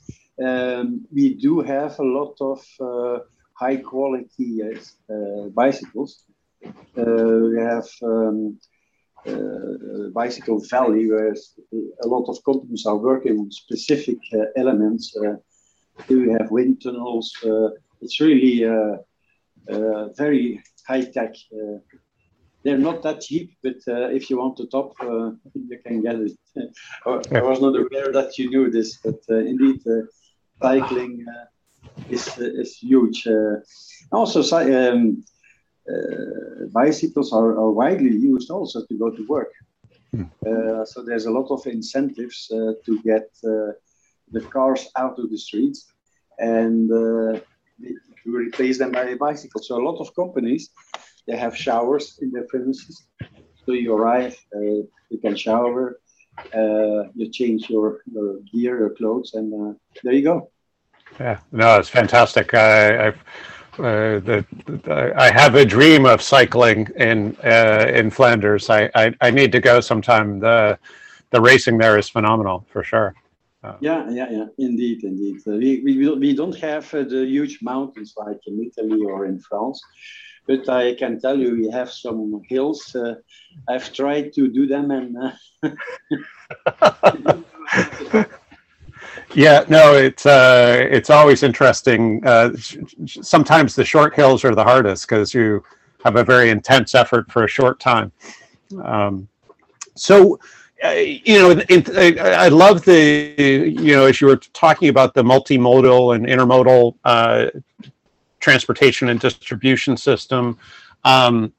um, 0.43 1.07
we 1.13 1.35
do 1.35 1.61
have 1.61 1.99
a 1.99 2.03
lot 2.03 2.37
of 2.41 2.61
uh, 2.81 3.19
high 3.55 3.77
quality 3.77 4.63
uh, 4.63 5.49
bicycles. 5.55 6.25
we 6.97 7.61
have 7.61 7.89
um, 8.03 8.59
Bicycle 10.13 10.61
Valley, 10.71 11.11
where 11.11 11.35
a 12.03 12.07
lot 12.07 12.29
of 12.29 12.43
companies 12.45 12.87
are 12.87 12.97
working 12.97 13.39
on 13.39 13.51
specific 13.51 14.19
elements. 14.57 15.17
we 16.09 16.31
have 16.33 16.51
wind 16.51 16.83
tunnels. 16.83 17.33
it's 18.01 18.21
really 18.21 18.65
very 20.17 20.63
high 20.87 21.05
tech 21.05 21.35
they're 22.65 22.79
not 22.79 23.03
that 23.03 23.21
cheap, 23.21 23.57
but 23.63 23.77
uh, 23.87 24.09
if 24.09 24.31
you 24.31 24.39
want 24.39 24.57
the 24.57 24.67
top, 24.67 24.95
uh, 25.01 25.33
you 25.55 25.79
can 25.87 26.01
get 26.03 26.17
it. 26.17 26.33
I 27.07 27.43
was 27.43 27.61
not 27.61 27.77
aware 27.77 28.11
that 28.13 28.39
you 28.39 28.49
knew 28.49 28.71
this, 28.71 28.99
but 29.05 29.21
uh, 29.31 29.37
indeed, 29.37 29.81
uh, 29.87 30.07
cycling 30.63 31.25
uh, 31.29 31.45
is 32.09 32.27
is 32.39 32.77
huge. 32.79 33.29
also, 34.11 34.41
um, 34.87 35.23
bicycles 36.73 37.33
are, 37.33 37.53
are, 37.61 37.71
widely 37.71 38.17
used 38.17 38.51
also 38.51 38.85
to 38.87 38.95
go 38.99 39.11
to 39.11 39.27
work. 39.29 39.53
Hmm. 40.13 40.25
so 40.85 41.03
there's 41.03 41.27
a 41.27 41.31
lot 41.39 41.51
of 41.51 41.67
incentives 41.67 42.47
to 42.87 42.93
get 43.05 43.29
the 43.43 44.41
cars 44.53 44.89
out 44.97 45.19
of 45.19 45.29
the 45.29 45.37
streets 45.37 45.93
and 46.39 46.89
to 46.89 48.29
replace 48.45 48.79
them 48.79 48.93
by 48.93 49.05
a 49.11 49.17
bicycle. 49.17 49.61
So 49.61 49.77
a 49.77 49.85
lot 49.89 49.99
of 49.99 50.15
companies 50.15 50.71
they 51.27 51.37
have 51.37 51.57
showers 51.57 52.19
in 52.23 52.31
their 52.31 52.45
premises. 52.45 53.07
So 53.65 53.73
you 53.73 53.95
arrive, 53.95 54.37
uh, 54.55 54.61
you 54.61 55.19
can 55.23 55.37
shower, 55.37 56.01
uh, 56.55 57.05
you 57.15 57.31
change 57.31 57.71
your, 57.71 58.01
your 58.13 58.41
gear, 58.53 58.79
your 58.79 58.91
clothes, 58.91 59.35
and 59.35 59.53
uh, 59.55 59.75
there 60.03 60.13
you 60.13 60.23
go. 60.23 60.51
Yeah, 61.19 61.39
no, 61.53 61.79
it's 61.79 61.89
fantastic. 61.89 62.55
I, 62.55 63.09
I've 63.09 63.19
uh, 63.79 64.21
the, 64.21 64.47
the, 64.67 65.13
I 65.17 65.33
have 65.33 65.57
a 65.57 65.65
dream 65.65 66.07
of 66.07 66.23
cycling 66.23 66.89
in 66.97 67.37
uh, 67.45 67.91
in 67.93 68.11
Flanders. 68.11 68.71
I, 68.71 68.89
I, 68.95 69.15
I 69.21 69.31
need 69.31 69.51
to 69.53 69.61
go 69.61 69.81
sometime. 69.81 70.39
The 70.39 70.79
the 71.31 71.41
racing 71.41 71.79
there 71.79 71.99
is 71.99 72.09
phenomenal 72.09 72.65
for 72.71 72.85
sure. 72.85 73.15
Uh, 73.65 73.77
yeah, 73.81 74.09
yeah, 74.11 74.31
yeah. 74.31 74.47
Indeed, 74.59 75.03
indeed. 75.05 75.39
Uh, 75.47 75.53
we, 75.53 75.83
we 75.85 76.15
we 76.15 76.35
don't 76.35 76.57
have 76.61 76.93
uh, 76.95 77.03
the 77.03 77.25
huge 77.27 77.61
mountains 77.63 78.15
like 78.17 78.39
in 78.47 78.63
Italy 78.63 79.03
or 79.05 79.27
in 79.27 79.41
France, 79.41 79.83
but 80.47 80.69
I 80.69 80.95
can 80.95 81.21
tell 81.21 81.39
you 81.39 81.53
we 81.53 81.71
have 81.71 81.91
some 81.91 82.43
hills. 82.49 82.95
Uh, 82.95 83.15
I've 83.69 83.93
tried 83.93 84.33
to 84.35 84.49
do 84.49 84.67
them 84.67 84.91
and. 84.91 85.17
Uh, 85.17 85.33
yeah, 89.35 89.65
no, 89.69 89.95
it's 89.95 90.27
uh, 90.27 90.87
it's 90.91 91.11
always 91.11 91.43
interesting. 91.43 92.25
Uh, 92.27 92.53
sometimes 93.07 93.75
the 93.75 93.85
short 93.85 94.15
hills 94.15 94.45
are 94.45 94.55
the 94.55 94.65
hardest 94.65 95.09
because 95.09 95.33
you 95.33 95.63
have 96.05 96.17
a 96.17 96.25
very 96.25 96.51
intense 96.51 96.95
effort 96.95 97.31
for 97.33 97.45
a 97.45 97.49
short 97.49 97.81
time. 97.81 98.13
Um, 98.83 99.29
so, 99.95 100.39
uh, 100.85 100.91
you 100.91 101.39
know, 101.39 101.51
in, 101.51 101.85
I, 101.97 102.45
I, 102.45 102.49
love 102.49 102.85
the 102.85 103.35
you 103.39 103.95
know 103.95 104.07
as 104.07 104.21
you 104.21 104.27
were 104.27 104.37
talking 104.37 104.89
about 104.89 105.15
the 105.15 105.23
multimodal 105.23 106.15
and 106.15 106.27
intermodal 106.27 106.97
uh, 107.05 107.47
transportation 108.45 109.09
and 109.09 109.19
distribution 109.21 109.97
system. 109.97 110.59
Um, 111.05 111.53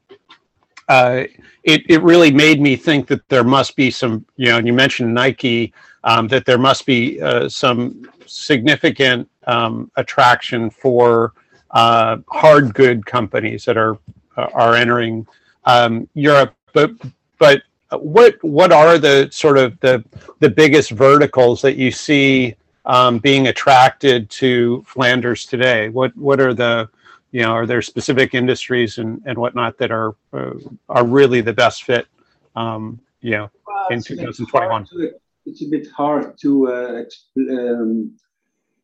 uh, 0.88 1.24
it, 1.64 1.82
it 1.90 2.02
really 2.04 2.32
made 2.32 2.62
me 2.62 2.76
think 2.76 3.08
that 3.08 3.28
there 3.28 3.44
must 3.44 3.76
be 3.76 3.90
some, 3.90 4.24
you 4.38 4.50
know, 4.50 4.58
and 4.60 4.68
you 4.68 4.74
mentioned 4.74 5.12
Nike, 5.12 5.74
um, 6.04 6.28
that 6.28 6.46
there 6.46 6.60
must 6.60 6.86
be 6.86 7.20
uh, 7.20 7.50
some 7.50 8.08
significant 8.28 9.28
um, 9.48 9.90
attraction 9.96 10.70
for 10.70 11.34
uh, 11.72 12.18
hard 12.30 12.76
good 12.76 13.04
companies 13.04 13.66
that 13.66 13.78
are 13.78 13.98
uh, 14.38 14.48
are 14.54 14.76
entering 14.76 15.26
um, 15.66 16.08
Europe. 16.14 16.54
But 16.74 16.92
but 17.40 17.64
what 17.90 18.36
what 18.44 18.72
are 18.72 19.00
the 19.00 19.30
sort 19.32 19.58
of 19.58 19.80
the 19.80 20.04
the 20.40 20.50
biggest 20.50 20.92
verticals 20.92 21.64
that 21.64 21.78
you 21.78 21.90
see 21.90 22.56
um, 22.86 23.18
being 23.18 23.48
attracted 23.48 24.30
to 24.30 24.84
Flanders 24.88 25.46
today? 25.46 25.90
What 25.90 26.16
what 26.16 26.40
are 26.40 26.54
the 26.54 26.90
you 27.32 27.42
know 27.42 27.52
are 27.52 27.66
there 27.66 27.82
specific 27.82 28.34
industries 28.34 28.98
and, 28.98 29.22
and 29.26 29.38
whatnot 29.38 29.78
that 29.80 29.92
are 29.92 30.16
uh, 30.34 30.54
are 30.90 31.06
really 31.06 31.42
the 31.42 31.54
best 31.54 31.84
fit 31.84 32.08
um, 32.56 33.00
you 33.22 33.32
know 33.32 33.50
well, 33.68 33.88
in 33.90 34.02
2021? 34.02 34.86
To, 34.86 35.12
it's 35.46 35.62
a 35.62 35.70
bit 35.70 35.88
hard 35.92 36.38
to 36.40 36.68
uh, 36.68 37.04
um, 37.38 38.16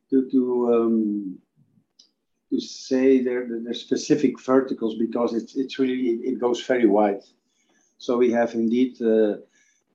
to 0.10 0.30
to 0.30 0.74
um, 0.74 1.40
to 2.50 2.60
say 2.60 3.22
there 3.22 3.48
are 3.70 3.74
specific 3.74 4.40
verticals 4.40 4.96
because 4.96 5.34
it's 5.34 5.56
it's 5.56 5.80
really 5.80 6.20
it 6.24 6.40
goes 6.40 6.62
very 6.62 6.88
wide. 6.88 7.22
So 7.98 8.18
we 8.18 8.32
have 8.32 8.56
indeed 8.56 9.00
uh, 9.02 9.38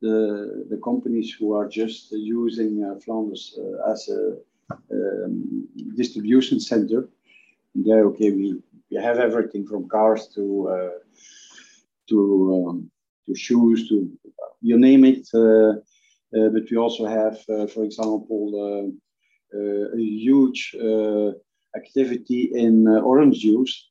the, 0.00 0.66
the 0.70 0.76
companies 0.78 1.32
who 1.32 1.54
are 1.54 1.68
just 1.68 2.12
using 2.12 2.84
uh, 2.84 2.98
Flanders 3.00 3.58
uh, 3.58 3.90
as 3.90 4.08
a 4.08 4.36
um, 4.92 5.68
distribution 5.96 6.60
center. 6.60 7.08
And 7.74 7.84
there, 7.84 8.06
okay, 8.06 8.30
we, 8.32 8.60
we 8.90 9.02
have 9.02 9.18
everything 9.18 9.66
from 9.66 9.88
cars 9.88 10.28
to 10.34 10.68
uh, 10.68 10.98
to 12.08 12.66
um, 12.68 12.90
to 13.26 13.34
shoes 13.34 13.88
to 13.88 14.10
you 14.60 14.78
name 14.78 15.04
it. 15.04 15.28
Uh, 15.34 15.80
uh, 16.36 16.48
but 16.50 16.70
we 16.70 16.76
also 16.76 17.06
have, 17.06 17.40
for 17.70 17.84
example, 17.84 18.92
a 19.54 19.96
huge 19.96 20.74
activity 21.76 22.50
in 22.52 22.86
orange 22.88 23.38
juice. 23.38 23.88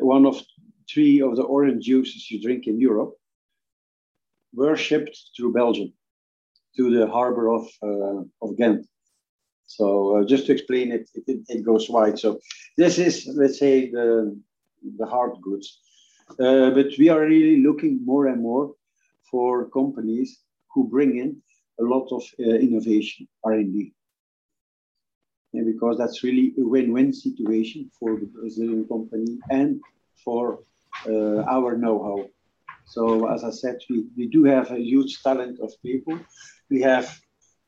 one 0.00 0.24
of 0.26 0.42
three 0.90 1.20
of 1.20 1.36
the 1.36 1.42
orange 1.42 1.84
juices 1.84 2.30
you 2.30 2.40
drink 2.40 2.66
in 2.66 2.80
Europe 2.80 3.14
were 4.56 4.76
shipped 4.76 5.16
through 5.36 5.52
Belgium 5.52 5.92
to 6.76 6.90
the 6.90 7.06
harbor 7.06 7.50
of, 7.52 7.66
uh, 7.82 8.22
of 8.42 8.56
Ghent. 8.56 8.86
So 9.66 9.86
uh, 10.16 10.24
just 10.24 10.46
to 10.46 10.52
explain 10.52 10.92
it, 10.92 11.08
it, 11.26 11.40
it, 11.48 11.64
goes 11.64 11.88
wide. 11.88 12.18
So 12.18 12.38
this 12.76 12.98
is, 12.98 13.28
let's 13.34 13.58
say, 13.58 13.90
the, 13.90 14.38
the 14.98 15.06
hard 15.06 15.32
goods. 15.42 15.80
Uh, 16.30 16.70
but 16.70 16.86
we 16.98 17.08
are 17.08 17.20
really 17.20 17.62
looking 17.62 18.04
more 18.04 18.26
and 18.26 18.40
more 18.42 18.74
for 19.30 19.68
companies 19.70 20.38
who 20.72 20.88
bring 20.88 21.18
in 21.18 21.36
a 21.80 21.82
lot 21.82 22.08
of 22.12 22.22
uh, 22.40 22.50
innovation, 22.66 23.26
R&D. 23.44 23.92
And 25.52 25.66
because 25.72 25.98
that's 25.98 26.22
really 26.22 26.52
a 26.58 26.64
win-win 26.64 27.12
situation 27.12 27.90
for 27.98 28.18
the 28.20 28.26
Brazilian 28.26 28.86
company 28.86 29.38
and 29.50 29.80
for 30.24 30.60
uh, 31.06 31.42
our 31.42 31.76
know-how. 31.76 32.26
So 32.86 33.28
as 33.32 33.44
I 33.44 33.50
said, 33.50 33.78
we, 33.90 34.06
we 34.16 34.26
do 34.28 34.44
have 34.44 34.70
a 34.70 34.78
huge 34.78 35.22
talent 35.22 35.60
of 35.60 35.70
people. 35.82 36.18
We 36.70 36.80
have 36.82 37.20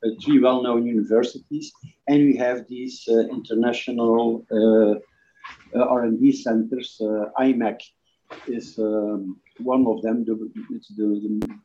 uh, 0.05 0.11
three 0.25 0.39
well-known 0.39 0.87
universities, 0.87 1.73
and 2.07 2.25
we 2.25 2.37
have 2.37 2.69
these 2.69 3.05
uh, 3.09 3.21
international 3.39 4.47
uh, 4.51 5.81
R&D 5.81 6.33
centers. 6.33 7.01
IMEC 7.39 7.81
is 8.47 8.79
um, 8.79 9.41
one 9.59 9.87
of 9.87 10.03
them. 10.03 10.25
The, 10.25 10.35
it's, 10.71 10.89
the, 10.97 11.03
the, 11.03 11.59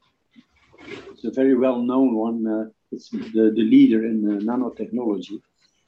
it's 1.11 1.25
a 1.25 1.31
very 1.31 1.55
well-known 1.55 2.15
one. 2.15 2.71
it's 2.91 3.09
the, 3.09 3.51
the 3.55 3.65
leader 3.73 4.03
in 4.05 4.23
nanotechnology, 4.23 5.39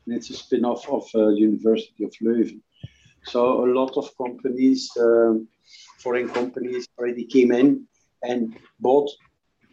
and 0.06 0.16
it's 0.16 0.30
a 0.30 0.34
spin-off 0.34 0.88
of 0.88 1.10
uh, 1.16 1.30
University 1.30 2.04
of 2.04 2.12
Leuven. 2.22 2.62
So 3.24 3.66
a 3.66 3.70
lot 3.74 3.98
of 3.98 4.16
companies, 4.18 4.92
um, 5.00 5.48
foreign 5.98 6.30
companies, 6.30 6.88
already 6.98 7.26
came 7.26 7.52
in 7.52 7.88
and 8.24 8.58
bought 8.80 9.10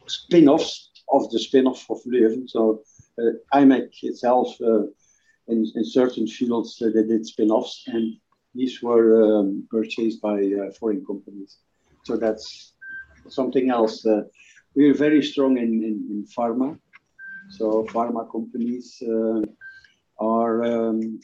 spin-offs 0.07 0.91
of 1.13 1.31
the 1.31 1.39
spin-off 1.39 1.89
of 1.91 2.01
Leuven. 2.05 2.49
So 2.49 2.83
uh, 3.19 3.33
IMEC 3.55 3.91
itself, 4.03 4.49
uh, 4.61 4.85
in, 5.49 5.67
in 5.75 5.85
certain 5.85 6.27
fields, 6.27 6.81
uh, 6.81 6.91
they 6.95 7.05
did 7.05 7.27
spin-offs, 7.27 7.85
and 7.87 8.17
these 8.55 8.83
were 8.83 9.41
um, 9.41 9.67
purchased 9.71 10.21
by 10.21 10.39
uh, 10.39 10.73
foreign 10.79 11.05
companies. 11.05 11.59
So 12.05 12.17
that's 12.17 12.75
something 13.29 13.71
else. 13.71 14.05
Uh, 14.05 14.23
we're 14.75 14.95
very 14.95 15.23
strong 15.23 15.59
in, 15.59 15.83
in, 15.83 15.97
in, 16.11 16.27
pharma. 16.37 16.79
So 17.51 17.85
pharma 17.91 18.31
companies 18.31 19.03
uh, 19.07 19.43
are 20.19 20.65
um, 20.65 21.21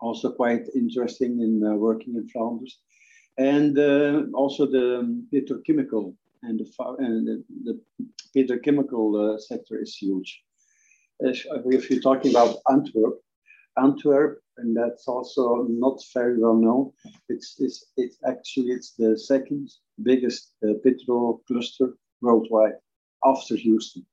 also 0.00 0.30
quite 0.32 0.68
interesting 0.74 1.40
in 1.40 1.60
working 1.78 2.14
in 2.14 2.28
Flanders. 2.28 2.78
And 3.38 3.78
also 4.34 4.66
the 4.66 5.24
petrochemical 5.32 6.14
and 6.42 6.58
the, 6.58 6.66
and 6.98 7.26
the, 7.26 7.44
the 7.64 7.80
petrochemical 8.36 9.34
uh, 9.34 9.38
sector 9.38 9.80
is 9.80 9.96
huge. 9.96 10.42
If 11.20 11.90
you're 11.90 12.00
talking 12.00 12.30
about 12.32 12.56
Antwerp, 12.70 13.20
Antwerp, 13.76 14.40
and 14.56 14.76
that's 14.76 15.06
also 15.06 15.66
not 15.68 16.00
very 16.12 16.38
well 16.38 16.56
known. 16.56 16.92
It's, 17.28 17.56
it's, 17.58 17.86
it's 17.96 18.18
actually 18.26 18.70
it's 18.72 18.92
the 18.92 19.16
second 19.18 19.70
biggest 20.02 20.54
uh, 20.64 20.74
petro 20.84 21.40
cluster 21.46 21.94
worldwide 22.20 22.74
after 23.24 23.56
Houston. 23.56 24.04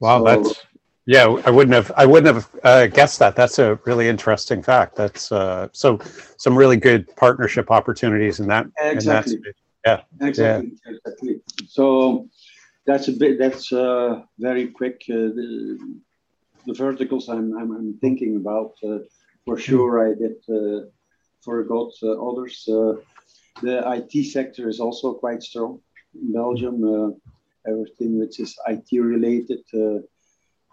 Wow, 0.00 0.18
so, 0.18 0.24
that's 0.24 0.66
yeah. 1.08 1.24
I 1.46 1.50
wouldn't 1.50 1.74
have 1.74 1.90
I 1.96 2.04
wouldn't 2.04 2.34
have 2.34 2.48
uh, 2.62 2.86
guessed 2.86 3.18
that. 3.20 3.34
That's 3.34 3.58
a 3.58 3.76
really 3.86 4.08
interesting 4.08 4.62
fact. 4.62 4.94
That's 4.94 5.32
uh, 5.32 5.68
so 5.72 5.98
some 6.36 6.54
really 6.56 6.76
good 6.76 7.14
partnership 7.16 7.70
opportunities 7.70 8.40
in 8.40 8.46
that. 8.48 8.66
Exactly. 8.78 9.34
In 9.36 9.42
that 9.42 9.54
yeah. 9.86 10.26
Exactly. 10.28 10.72
Yeah. 10.84 10.92
Exactly. 10.92 11.40
So 11.66 12.28
that's 12.86 13.08
a 13.08 13.12
bit. 13.12 13.38
That's 13.38 13.72
uh, 13.72 14.22
very 14.38 14.68
quick. 14.68 15.02
Uh, 15.08 15.32
the, 15.38 15.78
the 16.66 16.74
verticals 16.74 17.30
I'm, 17.30 17.56
I'm, 17.56 17.72
I'm 17.72 17.98
thinking 18.02 18.36
about. 18.36 18.72
Uh, 18.86 18.98
for 19.46 19.56
sure, 19.56 20.06
I 20.06 20.12
did 20.12 20.36
uh, 20.50 20.88
forgot 21.40 21.92
others. 22.02 22.64
the 22.66 23.74
IT 23.96 24.26
sector 24.26 24.68
is 24.68 24.78
also 24.78 25.14
quite 25.14 25.42
strong 25.42 25.80
in 26.14 26.34
Belgium 26.34 27.18
everything 27.66 28.18
which 28.18 28.40
is 28.40 28.54
IT 28.66 28.88
related. 28.92 29.62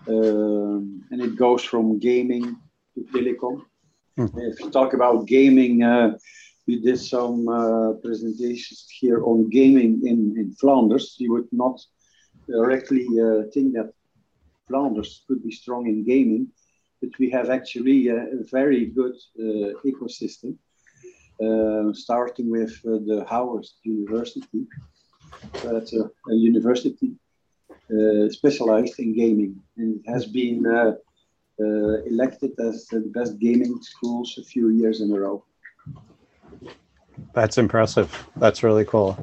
Uh, 0.08 0.56
um, 0.76 1.04
and 1.12 1.22
it 1.22 1.36
goes 1.36 1.64
from 1.64 2.00
gaming 2.00 2.58
to 2.94 3.02
telecom. 3.14 3.66
Mm-hmm. 4.18 4.40
If 4.40 4.60
you 4.60 4.70
talk 4.70 4.94
about 4.94 5.26
gaming, 5.26 5.84
uh, 5.84 6.18
we 6.68 6.82
did 6.82 7.00
some 7.00 7.48
uh, 7.48 7.94
presentations 8.04 8.88
here 8.90 9.24
on 9.24 9.50
gaming 9.50 10.02
in, 10.06 10.36
in 10.38 10.54
Flanders. 10.54 11.16
You 11.20 11.34
would 11.34 11.52
not 11.52 11.80
directly 12.48 13.06
uh, 13.20 13.50
think 13.54 13.74
that 13.74 13.94
Flanders 14.68 15.24
could 15.28 15.44
be 15.44 15.52
strong 15.52 15.88
in 15.88 16.04
gaming, 16.04 16.48
but 17.02 17.12
we 17.20 17.30
have 17.32 17.50
actually 17.50 18.08
a, 18.08 18.18
a 18.18 18.44
very 18.52 18.86
good 18.86 19.16
uh, 19.40 19.74
ecosystem, 19.86 20.56
uh, 21.42 21.94
starting 21.94 22.50
with 22.50 22.82
the 22.84 23.26
Howest 23.30 23.76
University, 23.84 24.66
at 25.66 25.92
a, 25.94 26.10
a 26.30 26.36
university 26.36 27.12
uh, 27.92 28.30
specialized 28.30 29.00
in 29.00 29.16
gaming. 29.16 29.56
And 29.78 30.00
it 30.00 30.10
has 30.10 30.26
been 30.26 30.66
uh, 30.66 30.94
uh, 31.62 32.04
elected 32.04 32.52
as 32.60 32.88
the 32.88 33.02
best 33.14 33.40
gaming 33.40 33.82
schools 33.82 34.38
a 34.40 34.44
few 34.44 34.70
years 34.70 35.02
in 35.02 35.12
a 35.12 35.20
row. 35.20 35.44
That's 37.34 37.58
impressive. 37.58 38.28
That's 38.36 38.64
really 38.64 38.86
cool. 38.86 39.18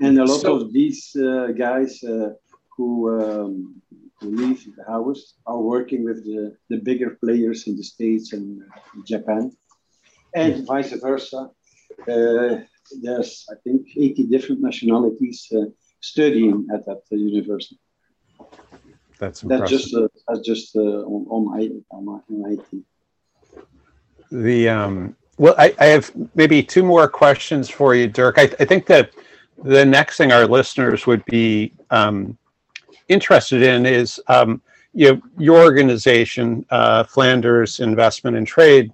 And 0.00 0.18
a 0.18 0.24
lot 0.24 0.40
so, 0.40 0.56
of 0.56 0.72
these 0.72 1.14
uh, 1.16 1.48
guys 1.56 2.02
uh, 2.04 2.30
who, 2.76 3.20
um, 3.20 3.82
who 4.20 4.30
leave 4.30 4.66
the 4.76 4.84
house 4.84 5.34
are 5.46 5.60
working 5.60 6.04
with 6.04 6.24
the, 6.24 6.56
the 6.68 6.78
bigger 6.78 7.10
players 7.22 7.66
in 7.66 7.76
the 7.76 7.82
States 7.82 8.32
and 8.32 8.62
Japan, 9.06 9.52
and 10.34 10.66
vice 10.66 10.92
versa. 10.92 11.50
Uh, 12.06 12.56
there's, 13.02 13.46
I 13.50 13.54
think, 13.64 13.86
80 13.96 14.26
different 14.26 14.60
nationalities 14.60 15.46
uh, 15.54 15.66
studying 16.00 16.66
at 16.72 16.84
that 16.86 17.02
university. 17.10 17.78
That's 19.18 19.42
impressive. 19.42 19.68
That's 19.68 19.82
just, 19.82 19.94
uh, 19.94 20.08
that's 20.28 20.40
just 20.46 20.76
on, 20.76 21.26
on, 21.28 21.82
on, 21.90 22.22
on 22.30 22.52
IT. 22.52 22.84
The, 24.30 24.68
um, 24.68 25.16
well, 25.38 25.54
I, 25.58 25.74
I, 25.78 25.86
have 25.86 26.10
maybe 26.34 26.62
two 26.62 26.82
more 26.82 27.08
questions 27.08 27.68
for 27.68 27.94
you, 27.94 28.08
Dirk. 28.08 28.38
I, 28.38 28.44
I 28.58 28.64
think 28.64 28.86
that 28.86 29.12
the 29.62 29.84
next 29.84 30.16
thing 30.16 30.32
our 30.32 30.46
listeners 30.46 31.06
would 31.06 31.24
be 31.26 31.72
um, 31.90 32.36
interested 33.08 33.62
in 33.62 33.86
is 33.86 34.20
um, 34.28 34.60
you 34.92 35.12
know, 35.12 35.22
your 35.38 35.62
organization, 35.62 36.64
uh, 36.70 37.04
Flanders 37.04 37.80
Investment 37.80 38.36
and 38.36 38.46
Trade, 38.46 38.92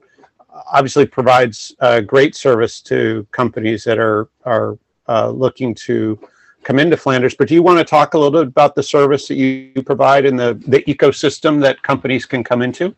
obviously 0.72 1.06
provides 1.06 1.74
a 1.80 2.02
great 2.02 2.34
service 2.34 2.80
to 2.82 3.26
companies 3.30 3.84
that 3.84 3.98
are 3.98 4.28
are 4.44 4.78
uh, 5.08 5.30
looking 5.30 5.74
to 5.74 6.18
come 6.62 6.78
into 6.78 6.96
Flanders. 6.96 7.34
But 7.34 7.48
do 7.48 7.54
you 7.54 7.62
want 7.62 7.78
to 7.78 7.84
talk 7.84 8.14
a 8.14 8.18
little 8.18 8.40
bit 8.40 8.48
about 8.48 8.74
the 8.74 8.82
service 8.82 9.28
that 9.28 9.34
you 9.34 9.82
provide 9.82 10.24
and 10.26 10.38
the 10.38 10.54
the 10.66 10.82
ecosystem 10.82 11.60
that 11.62 11.82
companies 11.82 12.24
can 12.26 12.42
come 12.44 12.62
into? 12.62 12.94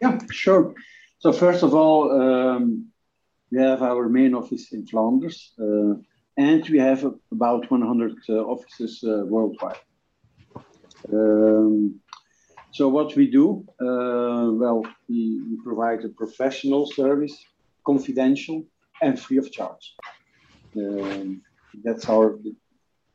Yeah, 0.00 0.18
sure. 0.30 0.74
So 1.18 1.32
first 1.32 1.62
of 1.62 1.74
all, 1.74 2.00
um, 2.22 2.86
we 3.50 3.60
have 3.60 3.82
our 3.82 4.08
main 4.08 4.34
office 4.34 4.72
in 4.72 4.86
Flanders, 4.86 5.52
uh, 5.58 5.94
and 6.36 6.68
we 6.68 6.78
have 6.78 7.04
about 7.32 7.70
100 7.70 8.16
uh, 8.28 8.32
offices 8.34 9.02
uh, 9.02 9.24
worldwide. 9.26 9.80
Um, 11.12 12.00
so 12.70 12.88
what 12.88 13.16
we 13.16 13.30
do, 13.30 13.64
uh, 13.80 14.52
well, 14.52 14.82
we, 15.08 15.40
we, 15.48 15.56
provide 15.64 16.04
a 16.04 16.10
professional 16.10 16.86
service, 16.86 17.34
confidential 17.84 18.64
and 19.02 19.18
free 19.18 19.38
of 19.38 19.50
charge. 19.50 19.94
Um, 20.76 21.42
that's 21.82 22.08
our 22.08 22.38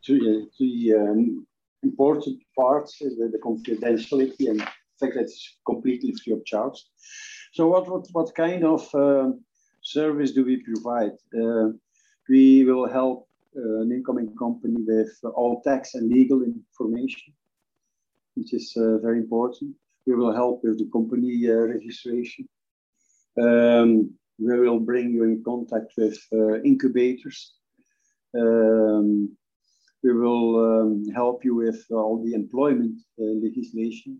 three, 0.05 0.47
three 0.57 0.93
um, 0.95 1.45
important 1.83 2.41
parts: 2.57 2.99
the, 2.99 3.29
the 3.31 3.39
confidentiality 3.39 4.49
and 4.49 4.59
the 4.59 4.67
fact 4.99 5.15
that 5.15 5.23
it's 5.23 5.57
completely 5.65 6.13
free 6.23 6.33
of 6.33 6.45
charge. 6.45 6.83
So 7.53 7.67
what 7.67 7.89
what, 7.89 8.07
what 8.11 8.35
kind 8.35 8.63
of 8.63 8.93
uh, 8.95 9.31
service 9.81 10.31
do 10.31 10.45
we 10.45 10.57
provide? 10.57 11.17
Uh, 11.37 11.69
we 12.29 12.63
will 12.63 12.87
help 12.87 13.27
uh, 13.55 13.81
an 13.81 13.91
incoming 13.91 14.35
company 14.37 14.77
with 14.79 15.13
all 15.35 15.61
tax 15.61 15.93
and 15.95 16.09
legal 16.09 16.41
information 16.41 17.33
which 18.35 18.53
is 18.53 18.73
uh, 18.77 18.97
very 18.97 19.19
important. 19.19 19.75
We 20.05 20.15
will 20.15 20.33
help 20.33 20.63
with 20.63 20.79
the 20.79 20.89
company 20.91 21.47
uh, 21.47 21.53
registration. 21.53 22.47
Um, 23.39 24.13
we 24.39 24.59
will 24.59 24.79
bring 24.79 25.11
you 25.11 25.23
in 25.23 25.43
contact 25.43 25.93
with 25.97 26.19
uh, 26.33 26.61
incubators. 26.61 27.53
Um, 28.37 29.37
we 30.03 30.13
will 30.13 30.49
um, 30.59 31.05
help 31.13 31.45
you 31.45 31.55
with 31.55 31.85
all 31.91 32.23
the 32.23 32.33
employment 32.33 32.99
legislation. 33.17 34.19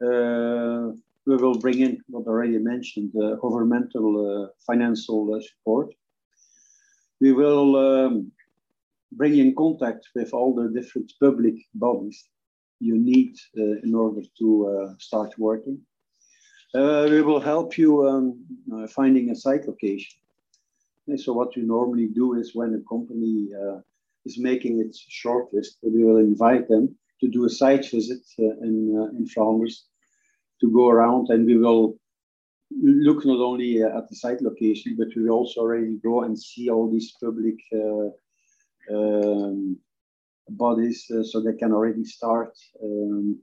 we 0.00 1.36
will 1.36 1.58
bring 1.58 1.80
in 1.80 2.02
what 2.08 2.26
already 2.26 2.58
mentioned, 2.58 3.12
governmental 3.40 4.50
financial 4.66 5.40
support. 5.48 5.88
We 7.20 7.32
will 7.32 7.76
um, 7.76 8.32
bring 9.12 9.36
in 9.36 9.54
contact 9.54 10.08
with 10.14 10.32
all 10.32 10.54
the 10.54 10.68
different 10.68 11.12
public 11.20 11.56
bodies 11.74 12.28
you 12.80 12.96
need 12.98 13.36
uh, 13.58 13.78
in 13.82 13.94
order 13.94 14.22
to 14.38 14.48
uh, 14.66 14.94
start 14.98 15.38
working. 15.38 15.78
Uh, 16.74 17.08
we 17.10 17.20
will 17.20 17.40
help 17.40 17.76
you 17.76 18.08
um, 18.08 18.88
finding 18.88 19.30
a 19.30 19.36
site 19.36 19.66
location. 19.66 20.18
And 21.08 21.20
so 21.20 21.32
what 21.32 21.54
we 21.56 21.62
normally 21.62 22.06
do 22.06 22.34
is 22.34 22.54
when 22.54 22.74
a 22.74 22.88
company 22.88 23.48
is 24.26 24.38
making 24.38 24.80
its 24.80 25.06
shortlist, 25.24 25.76
we 25.82 26.04
will 26.04 26.18
invite 26.18 26.68
them 26.68 26.96
to 27.20 27.28
do 27.28 27.44
a 27.44 27.50
site 27.50 27.90
visit 27.90 28.22
in, 28.38 29.12
in 29.18 29.26
Flanders 29.26 29.86
to 30.60 30.70
go 30.70 30.88
around 30.88 31.28
and 31.30 31.46
we 31.46 31.56
will 31.56 31.98
look 32.82 33.24
not 33.24 33.40
only 33.40 33.82
at 33.82 34.08
the 34.08 34.16
site 34.16 34.40
location, 34.42 34.96
but 34.96 35.08
we 35.16 35.22
will 35.22 35.36
also 35.36 35.60
already 35.60 35.98
go 36.02 36.22
and 36.22 36.38
see 36.38 36.70
all 36.70 36.90
these 36.90 37.14
public 37.22 37.56
uh, 37.74 38.94
um, 38.94 39.76
bodies 40.48 41.10
uh, 41.10 41.22
so 41.22 41.40
they 41.40 41.54
can 41.54 41.72
already 41.72 42.04
start. 42.04 42.56
Um, 42.82 43.40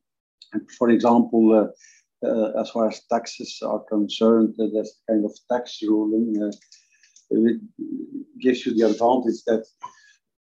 and 0.53 0.71
for 0.77 0.89
example, 0.89 1.53
uh, 1.53 2.25
uh, 2.25 2.61
as 2.61 2.69
far 2.71 2.87
as 2.87 3.01
taxes 3.11 3.59
are 3.61 3.83
concerned, 3.89 4.55
there's 4.57 4.99
kind 5.07 5.25
of 5.25 5.31
tax 5.51 5.79
ruling. 5.83 6.51
it 7.29 7.61
gives 8.39 8.65
you 8.65 8.73
the 8.73 8.89
advantage 8.89 9.43
that 9.45 9.65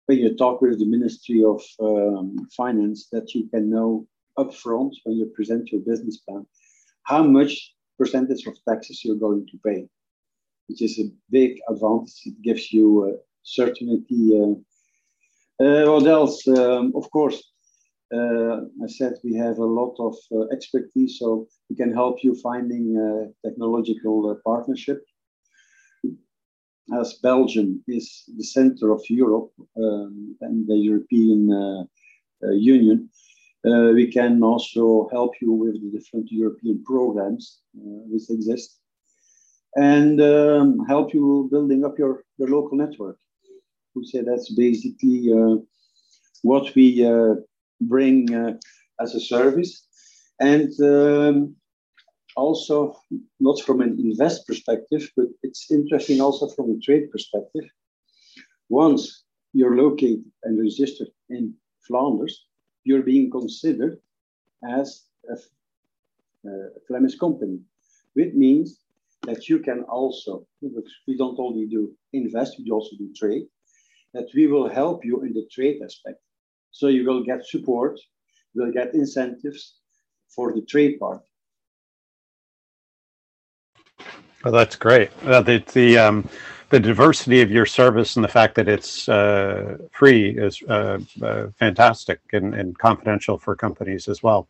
when 0.07 0.19
you 0.19 0.35
talk 0.37 0.61
with 0.61 0.79
the 0.79 0.87
Ministry 0.87 1.45
of 1.45 1.63
um, 1.81 2.49
Finance, 2.57 3.09
that 3.13 3.35
you 3.35 3.49
can 3.49 3.69
know 3.71 4.07
upfront 4.39 4.93
when 5.05 5.17
you 5.17 5.27
present 5.35 5.71
your 5.73 5.81
business 5.81 6.19
plan 6.19 6.47
how 7.07 7.23
much 7.23 7.75
percentage 7.99 8.47
of 8.47 8.57
taxes 8.69 9.05
you're 9.05 9.17
going 9.17 9.47
to 9.47 9.59
pay, 9.65 9.89
which 10.69 10.83
is 10.83 10.99
a 10.99 11.05
big 11.31 11.59
advantage. 11.69 12.21
It 12.27 12.43
gives 12.43 12.73
you 12.73 12.87
uh, 13.05 13.17
certainty 13.43 14.41
uh, 14.41 14.55
uh, 15.59 15.87
what 15.91 16.07
else? 16.07 16.47
Um, 16.49 16.93
of 16.95 17.11
course, 17.11 17.43
uh, 18.15 18.57
I 18.85 18.89
said 18.89 19.15
we 19.25 19.35
have 19.37 19.59
a 19.59 19.65
lot 19.65 19.95
of 19.99 20.15
uh, 20.31 20.47
expertise, 20.53 21.19
so 21.19 21.49
we 21.71 21.77
can 21.77 21.95
help 21.95 22.23
you 22.23 22.35
finding 22.35 23.33
technological 23.43 24.39
partnership. 24.45 25.03
As 26.95 27.15
Belgium 27.15 27.83
is 27.89 28.25
the 28.37 28.45
center 28.45 28.93
of 28.93 29.03
Europe 29.09 29.51
um, 29.77 30.37
and 30.41 30.67
the 30.69 30.77
European 30.77 31.89
Union, 32.43 33.11
uh, 33.67 33.91
we 33.93 34.07
can 34.11 34.43
also 34.43 35.09
help 35.11 35.33
you 35.41 35.53
with 35.53 35.75
the 35.83 35.91
different 35.99 36.31
European 36.31 36.85
programs 36.85 37.61
uh, 37.77 38.03
which 38.11 38.31
exist 38.31 38.79
and 39.77 40.21
um, 40.23 40.85
help 40.87 41.13
you 41.13 41.49
building 41.51 41.85
up 41.85 41.99
your, 41.99 42.25
your 42.39 42.49
local 42.49 42.79
network 42.79 43.19
would 43.95 44.07
say 44.07 44.23
that's 44.23 44.53
basically 44.55 45.33
uh, 45.33 45.57
what 46.43 46.75
we 46.75 47.05
uh, 47.05 47.35
bring 47.81 48.33
uh, 48.35 48.53
as 49.01 49.15
a 49.15 49.21
service. 49.21 49.87
And 50.41 50.71
um, 50.81 51.57
also, 52.37 52.95
not 53.41 53.61
from 53.61 53.81
an 53.81 53.99
invest 53.99 54.47
perspective, 54.47 55.11
but 55.17 55.27
it's 55.43 55.71
interesting 55.71 56.21
also 56.21 56.49
from 56.49 56.71
a 56.71 56.79
trade 56.79 57.11
perspective. 57.11 57.65
Once 58.69 59.25
you're 59.53 59.77
located 59.77 60.25
and 60.45 60.61
registered 60.61 61.09
in 61.31 61.55
Flanders, 61.87 62.47
you're 62.85 63.03
being 63.03 63.31
considered 63.31 63.99
as 64.69 65.05
a, 65.31 65.37
a 66.49 66.81
Flemish 66.87 67.17
company, 67.17 67.59
which 68.15 68.35
means 68.35 68.81
that 69.23 69.49
you 69.49 69.59
can 69.59 69.83
also, 69.85 70.47
we 71.07 71.17
don't 71.17 71.39
only 71.39 71.67
do 71.67 71.93
invest, 72.13 72.57
we 72.59 72.71
also 72.71 72.97
do 72.97 73.13
trade, 73.15 73.47
that 74.15 74.29
we 74.35 74.47
will 74.47 74.69
help 74.69 75.05
you 75.05 75.23
in 75.23 75.33
the 75.33 75.47
trade 75.51 75.81
aspect. 75.83 76.21
So 76.71 76.89
you 76.89 77.05
will 77.05 77.25
get 77.25 77.47
support, 77.47 77.99
you 78.55 78.63
will 78.63 78.73
get 78.73 78.95
incentives 78.95 79.77
for 80.29 80.53
the 80.55 80.63
trade 80.63 81.01
part. 81.01 81.23
Well, 84.47 84.53
that's 84.53 84.77
great. 84.77 85.11
Uh, 85.25 85.41
the 85.41 85.59
the, 85.73 85.99
um, 85.99 86.29
the 86.71 86.79
diversity 86.79 87.41
of 87.41 87.51
your 87.51 87.67
service 87.67 88.15
and 88.15 88.25
the 88.25 88.29
fact 88.29 88.55
that 88.55 88.69
it's 88.69 89.09
uh, 89.09 89.77
free 89.91 90.39
is 90.39 90.63
uh, 90.69 91.01
uh 91.21 91.49
fantastic 91.59 92.21
and, 92.33 92.55
and 92.55 92.79
confidential 92.79 93.39
for 93.39 93.57
companies 93.57 94.07
as 94.07 94.23
well. 94.23 94.47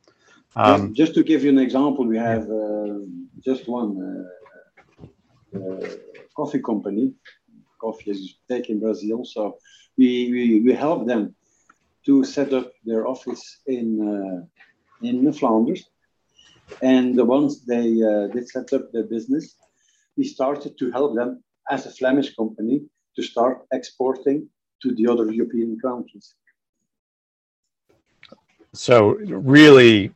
Um, 0.54 0.92
just, 0.92 0.96
just, 0.96 1.14
to 1.14 1.22
give 1.24 1.44
you 1.44 1.48
an 1.48 1.58
example, 1.58 2.04
we 2.04 2.18
have 2.18 2.42
uh, 2.50 2.98
just 3.42 3.68
one 3.68 4.28
uh, 5.54 5.88
coffee 6.36 6.60
company. 6.60 7.14
Coffee 7.80 8.10
is 8.10 8.36
big 8.48 8.66
in 8.68 8.80
Brazil, 8.80 9.24
so 9.24 9.56
we, 9.96 10.30
we, 10.30 10.60
we 10.60 10.74
help 10.74 11.06
them 11.06 11.34
to 12.04 12.22
set 12.22 12.52
up 12.52 12.70
their 12.84 13.06
office 13.08 13.60
in 13.66 14.46
in 15.00 15.32
Flanders. 15.32 15.88
And 16.82 17.16
once 17.26 17.60
they 17.60 17.88
they 18.34 18.42
set 18.44 18.74
up 18.74 18.92
their 18.92 19.04
business, 19.04 19.56
we 20.16 20.24
started 20.24 20.78
to 20.78 20.90
help 20.90 21.14
them 21.14 21.42
as 21.70 21.86
a 21.86 21.90
Flemish 21.90 22.34
company 22.34 22.82
to 23.16 23.22
start 23.22 23.66
exporting 23.72 24.48
to 24.82 24.94
the 24.94 25.06
other 25.06 25.30
European 25.30 25.78
countries. 25.80 26.34
So, 28.72 29.14
really 29.14 30.12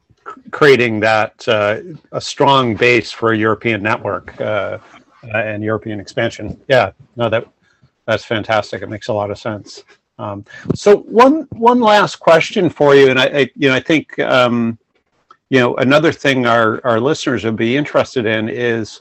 creating 0.50 1.00
that 1.00 1.48
uh, 1.48 1.80
a 2.12 2.20
strong 2.20 2.74
base 2.74 3.10
for 3.10 3.32
a 3.32 3.38
European 3.38 3.82
network 3.82 4.38
uh, 4.40 4.78
and 5.34 5.62
European 5.62 5.98
expansion. 5.98 6.60
Yeah, 6.68 6.92
no, 7.16 7.28
that 7.28 7.46
that's 8.06 8.24
fantastic. 8.24 8.82
It 8.82 8.88
makes 8.88 9.08
a 9.08 9.12
lot 9.12 9.30
of 9.30 9.38
sense. 9.38 9.84
Um, 10.18 10.44
so 10.74 10.98
one 10.98 11.48
one 11.52 11.80
last 11.80 12.16
question 12.16 12.68
for 12.68 12.94
you, 12.94 13.08
and 13.08 13.18
I, 13.18 13.24
I 13.26 13.50
you 13.56 13.68
know 13.68 13.74
I 13.74 13.80
think 13.80 14.18
um, 14.18 14.78
you 15.48 15.58
know 15.58 15.76
another 15.76 16.12
thing 16.12 16.46
our 16.46 16.84
our 16.84 17.00
listeners 17.00 17.44
would 17.44 17.56
be 17.56 17.76
interested 17.76 18.26
in 18.26 18.48
is 18.48 19.00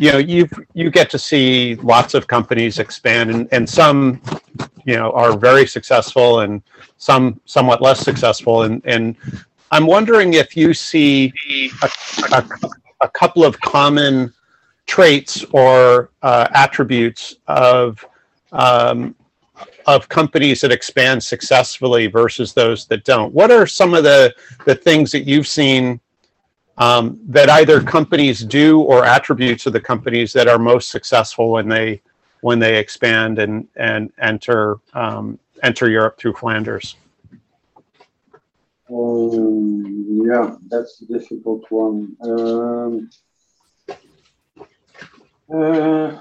you 0.00 0.10
know 0.10 0.16
you 0.16 0.48
you 0.72 0.90
get 0.90 1.10
to 1.10 1.18
see 1.18 1.74
lots 1.76 2.14
of 2.14 2.26
companies 2.26 2.78
expand 2.78 3.30
and, 3.30 3.46
and 3.52 3.68
some 3.68 4.22
you 4.86 4.96
know 4.96 5.12
are 5.12 5.36
very 5.36 5.66
successful 5.66 6.40
and 6.40 6.62
some 6.96 7.38
somewhat 7.44 7.82
less 7.82 8.00
successful. 8.00 8.62
And 8.62 8.80
and 8.86 9.14
i'm 9.72 9.86
wondering 9.86 10.32
if 10.34 10.56
you 10.56 10.72
see 10.72 11.34
a, 11.82 11.90
a, 12.32 12.44
a 13.02 13.08
couple 13.10 13.44
of 13.44 13.60
common 13.60 14.32
traits 14.86 15.44
or 15.52 16.10
uh, 16.22 16.48
attributes 16.54 17.36
of 17.46 18.02
um, 18.52 19.14
of 19.86 20.08
companies 20.08 20.62
that 20.62 20.72
expand 20.72 21.22
successfully 21.22 22.06
versus 22.06 22.54
those 22.54 22.86
that 22.86 23.04
don't. 23.04 23.34
What 23.34 23.50
are 23.50 23.66
some 23.66 23.92
of 23.92 24.02
the 24.04 24.34
the 24.64 24.74
things 24.74 25.12
that 25.12 25.24
you've 25.26 25.46
seen 25.46 26.00
um, 26.80 27.20
that 27.28 27.50
either 27.50 27.82
companies 27.82 28.40
do 28.40 28.80
or 28.80 29.04
attributes 29.04 29.66
of 29.66 29.74
the 29.74 29.80
companies 29.80 30.32
that 30.32 30.48
are 30.48 30.58
most 30.58 30.88
successful 30.88 31.52
when 31.52 31.68
they 31.68 32.00
when 32.40 32.58
they 32.58 32.78
expand 32.78 33.38
and 33.38 33.68
and 33.76 34.10
enter 34.18 34.78
um, 34.94 35.38
enter 35.62 35.90
Europe 35.90 36.18
through 36.18 36.32
Flanders? 36.32 36.96
Um, 38.90 40.24
yeah, 40.26 40.56
that's 40.68 41.02
a 41.02 41.06
difficult 41.06 41.70
one. 41.70 42.16
Um, 42.22 43.10
uh, 45.52 46.18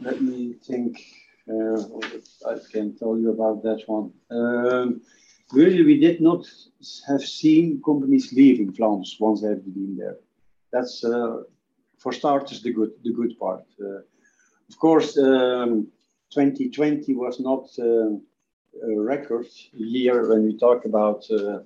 let 0.00 0.22
me 0.22 0.54
think. 0.62 1.04
Uh, 1.48 1.80
I 2.48 2.56
can 2.72 2.96
tell 2.96 3.16
you 3.18 3.30
about 3.30 3.62
that 3.62 3.82
one. 3.86 4.12
Um, 4.30 5.00
really, 5.52 5.82
we 5.84 5.98
did 6.00 6.20
not 6.20 6.46
have 7.08 7.22
seen 7.22 7.82
companies 7.84 8.32
leaving 8.32 8.72
Flanders 8.72 9.16
once 9.20 9.42
they 9.42 9.48
have 9.48 9.64
been 9.64 9.96
there. 9.96 10.16
That's, 10.72 11.04
uh, 11.04 11.42
for 11.98 12.12
starters, 12.12 12.62
the 12.62 12.72
good, 12.72 12.92
the 13.02 13.12
good 13.12 13.38
part. 13.38 13.64
Uh, 13.80 14.00
of 14.68 14.78
course, 14.78 15.16
um, 15.18 15.88
2020 16.30 17.14
was 17.14 17.40
not 17.40 17.68
uh, 17.78 18.10
a 18.82 19.00
record 19.00 19.46
year 19.72 20.28
when 20.28 20.44
we 20.44 20.58
talk 20.58 20.84
about 20.84 21.24
uh, 21.30 21.60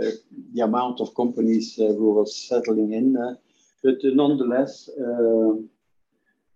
uh, 0.00 0.10
the 0.54 0.62
amount 0.62 1.00
of 1.00 1.14
companies 1.14 1.78
uh, 1.78 1.86
who 1.86 2.12
were 2.14 2.26
settling 2.26 2.92
in. 2.92 3.12
but 3.82 3.98
nonetheless, 4.02 4.88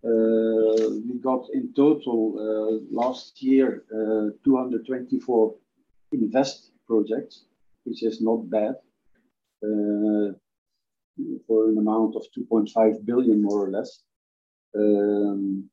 we 0.03 1.19
got 1.21 1.47
in 1.53 1.73
total 1.75 2.81
last 2.91 3.41
year 3.41 3.83
224 4.43 5.55
invest 6.11 6.71
projects, 6.87 7.45
which 7.83 8.03
is 8.03 8.21
not 8.21 8.49
bad, 8.49 8.75
uh, 9.63 10.31
for 11.47 11.69
an 11.69 11.77
amount 11.77 12.15
of 12.15 12.25
2.5 12.37 13.05
billion, 13.05 13.41
more 13.41 13.65
or 13.65 13.71
less. 13.71 14.01
Um, 14.75 15.69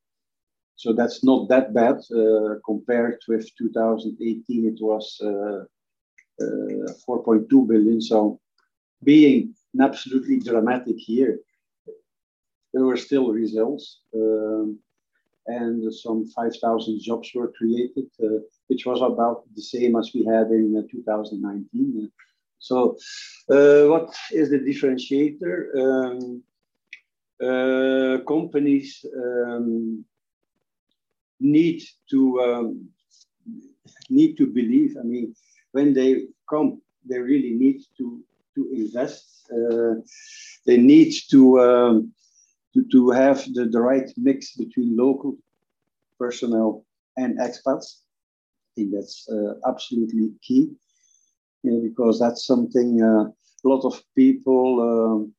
so 0.77 0.93
that's 0.93 1.25
not 1.25 1.49
that 1.49 1.75
bad 1.75 1.99
uh, 2.15 2.57
compared 2.65 3.21
with 3.27 3.49
2018. 3.57 4.67
It 4.67 4.79
was 4.81 5.21
uh, 5.23 5.65
uh, 6.41 6.93
4.2 7.09 7.67
billion. 7.67 8.01
So 8.01 8.41
being 9.03 9.55
an 9.75 9.81
absolutely 9.83 10.39
dramatic 10.39 11.09
year, 11.09 11.41
there 12.73 12.85
were 12.85 12.97
still 12.97 13.33
results. 13.33 14.01
Um, 14.15 14.79
and 15.49 15.93
some 15.93 16.27
5,000 16.29 17.01
jobs 17.01 17.31
were 17.35 17.53
created, 17.57 18.07
uh, 18.23 18.41
which 18.69 18.87
was 18.87 19.01
about 19.01 19.45
the 19.55 19.63
same 19.63 19.97
as 19.97 20.11
we 20.15 20.25
had 20.25 20.49
in 20.51 20.77
uh, 20.77 20.83
2019. 20.91 22.11
So, 22.59 22.97
uh, 23.51 23.89
what 23.89 24.15
is 24.33 24.51
the 24.51 24.59
differentiator? 24.59 25.57
Um, 25.79 26.43
uh, 27.43 28.19
companies 28.27 29.05
um, 29.17 30.05
need 31.41 31.83
to 32.11 32.41
um, 32.41 32.89
need 34.11 34.37
to 34.37 34.47
believe. 34.47 34.97
I 34.99 35.05
mean, 35.05 35.35
when 35.73 35.95
they 35.95 36.27
come, 36.51 36.83
they 37.09 37.21
really 37.21 37.55
need 37.55 37.83
to 37.99 38.25
to 38.57 38.69
invest. 38.73 39.49
Uh, 39.53 40.03
they 40.67 40.77
need 40.77 41.15
to 41.31 41.61
um, 41.61 42.13
to, 42.75 42.85
to 42.93 43.11
have 43.11 43.45
the, 43.55 43.67
the 43.67 43.81
right 43.81 44.11
mix 44.17 44.55
between 44.57 44.97
local 44.97 45.37
personnel 46.19 46.85
and 47.17 47.39
expats. 47.39 48.01
I 48.71 48.71
think 48.77 48.93
that's 48.95 49.29
uh, 49.29 49.55
absolutely 49.67 50.31
key 50.43 50.71
because 51.65 52.21
that's 52.21 52.47
something 52.47 53.03
uh, 53.03 53.25
a 53.65 53.69
lot 53.69 53.85
of 53.85 54.01
people 54.15 54.81
um, 54.81 55.35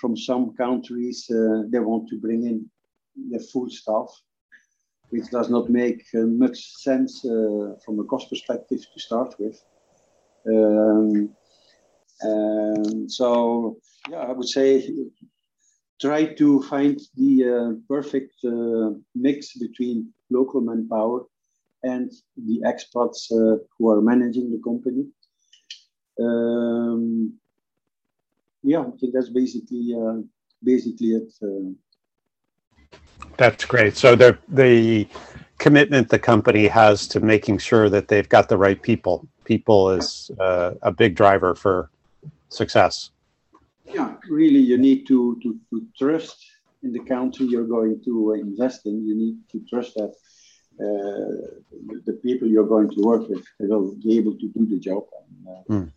from 0.00 0.16
some 0.16 0.54
countries 0.56 1.30
uh, 1.30 1.62
they 1.68 1.78
want 1.78 2.08
to 2.08 2.18
bring 2.18 2.46
in 2.46 2.68
their 3.30 3.40
full 3.40 3.70
staff, 3.70 4.08
which 5.10 5.30
does 5.30 5.48
not 5.48 5.70
make 5.70 6.04
uh, 6.14 6.26
much 6.26 6.72
sense 6.76 7.24
uh, 7.24 7.74
from 7.84 8.00
a 8.00 8.04
cost 8.04 8.28
perspective 8.28 8.80
to 8.92 9.00
start 9.00 9.34
with. 9.38 9.62
Um, 10.46 11.30
and 12.20 13.10
so, 13.10 13.78
yeah, 14.10 14.18
I 14.18 14.32
would 14.32 14.48
say 14.48 14.90
try 16.00 16.24
to 16.24 16.62
find 16.62 17.00
the 17.16 17.32
uh, 17.44 17.74
perfect 17.88 18.34
uh, 18.44 18.90
mix 19.14 19.56
between 19.56 20.12
local 20.30 20.60
manpower 20.60 21.24
and 21.82 22.12
the 22.36 22.60
expats 22.64 23.30
uh, 23.32 23.58
who 23.76 23.90
are 23.90 24.00
managing 24.00 24.50
the 24.50 24.60
company. 24.64 25.06
Um, 26.20 27.34
yeah, 28.62 28.80
I 28.80 28.90
think 28.98 29.14
that's 29.14 29.28
basically 29.28 29.94
basically 30.62 31.12
it. 31.12 31.32
That's 33.36 33.64
great. 33.64 33.96
So 33.96 34.16
the 34.16 34.36
the 34.48 35.06
commitment 35.58 36.08
the 36.08 36.18
company 36.18 36.66
has 36.66 37.06
to 37.08 37.20
making 37.20 37.58
sure 37.58 37.88
that 37.88 38.08
they've 38.08 38.28
got 38.28 38.48
the 38.48 38.56
right 38.56 38.80
people. 38.80 39.26
People 39.44 39.90
is 39.90 40.30
uh, 40.40 40.74
a 40.82 40.92
big 40.92 41.14
driver 41.14 41.54
for 41.54 41.90
success 42.48 43.10
yeah, 43.92 44.16
really, 44.28 44.60
you 44.60 44.78
need 44.78 45.06
to, 45.08 45.38
to, 45.42 45.58
to 45.70 45.86
trust 45.98 46.44
in 46.82 46.92
the 46.92 47.00
country 47.00 47.46
you're 47.46 47.66
going 47.66 48.00
to 48.04 48.34
invest 48.34 48.86
in. 48.86 49.06
You 49.06 49.16
need 49.16 49.38
to 49.52 49.64
trust 49.68 49.94
that 49.94 50.12
uh, 50.80 51.58
the 52.06 52.18
people 52.22 52.46
you're 52.46 52.66
going 52.66 52.90
to 52.90 53.02
work 53.02 53.28
with 53.28 53.44
will 53.58 53.94
be 53.96 54.16
able 54.16 54.34
to 54.38 54.48
do 54.48 54.66
the 54.66 54.78
job. 54.78 55.04
And, 55.18 55.48
uh, 55.48 55.72
mm. 55.72 55.92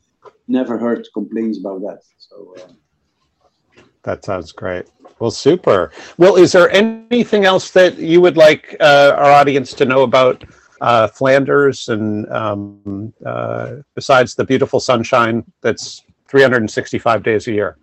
Never 0.48 0.78
heard 0.78 1.08
complaints 1.14 1.60
about 1.60 1.82
that. 1.82 2.00
So. 2.18 2.56
Uh, 2.58 3.82
That 4.04 4.26
sounds 4.26 4.52
great. 4.52 4.88
Well, 5.20 5.32
super. 5.32 5.92
Well, 6.18 6.36
is 6.36 6.52
there 6.52 6.70
anything 6.72 7.46
else 7.46 7.72
that 7.72 7.98
you 7.98 8.22
would 8.22 8.38
like 8.38 8.76
uh, 8.80 9.14
our 9.16 9.32
audience 9.32 9.74
to 9.74 9.86
know 9.86 10.02
about 10.02 10.44
uh, 10.82 11.08
Flanders 11.08 11.90
and 11.90 12.28
um, 12.32 13.14
uh, 13.24 13.76
besides 13.94 14.34
the 14.34 14.44
beautiful 14.44 14.80
sunshine 14.80 15.44
that's 15.62 16.04
365 16.28 17.22
days 17.22 17.48
a 17.48 17.52
year? 17.52 17.78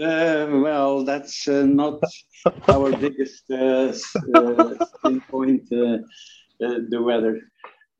Uh, 0.00 0.46
well, 0.50 1.04
that's 1.04 1.46
uh, 1.46 1.64
not 1.64 2.02
our 2.68 2.90
biggest 3.04 3.44
uh, 3.50 3.92
uh, 4.34 4.74
point, 5.30 5.68
the 5.70 7.02
weather. 7.02 7.40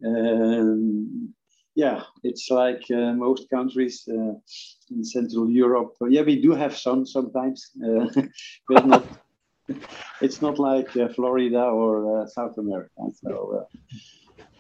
Um, 0.05 1.33
yeah, 1.77 2.03
it's 2.23 2.51
like 2.51 2.85
most 2.91 3.49
countries 3.51 4.05
in 4.09 5.05
Central 5.05 5.49
Europe. 5.49 5.95
Yeah, 6.09 6.23
we 6.23 6.41
do 6.41 6.53
have 6.53 6.77
sun 6.77 7.07
sometimes, 7.07 7.71
but 8.69 8.87
not 8.87 9.05
it's 10.21 10.43
not 10.43 10.59
like 10.59 10.97
uh, 10.97 11.09
Florida 11.09 11.65
or 11.65 12.23
uh, 12.23 12.27
South 12.27 12.59
America. 12.59 12.91
So, 13.23 13.67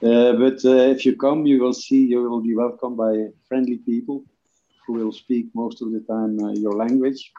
uh, 0.02 0.06
uh 0.06 0.32
but 0.32 0.64
uh, 0.64 0.92
if 0.94 1.04
you 1.04 1.16
come, 1.16 1.46
you 1.46 1.60
will 1.60 1.74
see 1.74 2.04
you 2.06 2.22
will 2.22 2.40
be 2.40 2.54
welcomed 2.54 2.96
by 2.96 3.28
friendly 3.48 3.78
people 3.78 4.24
who 4.86 4.94
will 4.94 5.12
speak 5.12 5.46
most 5.54 5.82
of 5.82 5.92
the 5.92 6.00
time 6.00 6.38
uh, 6.40 6.52
your 6.52 6.74
language. 6.74 7.32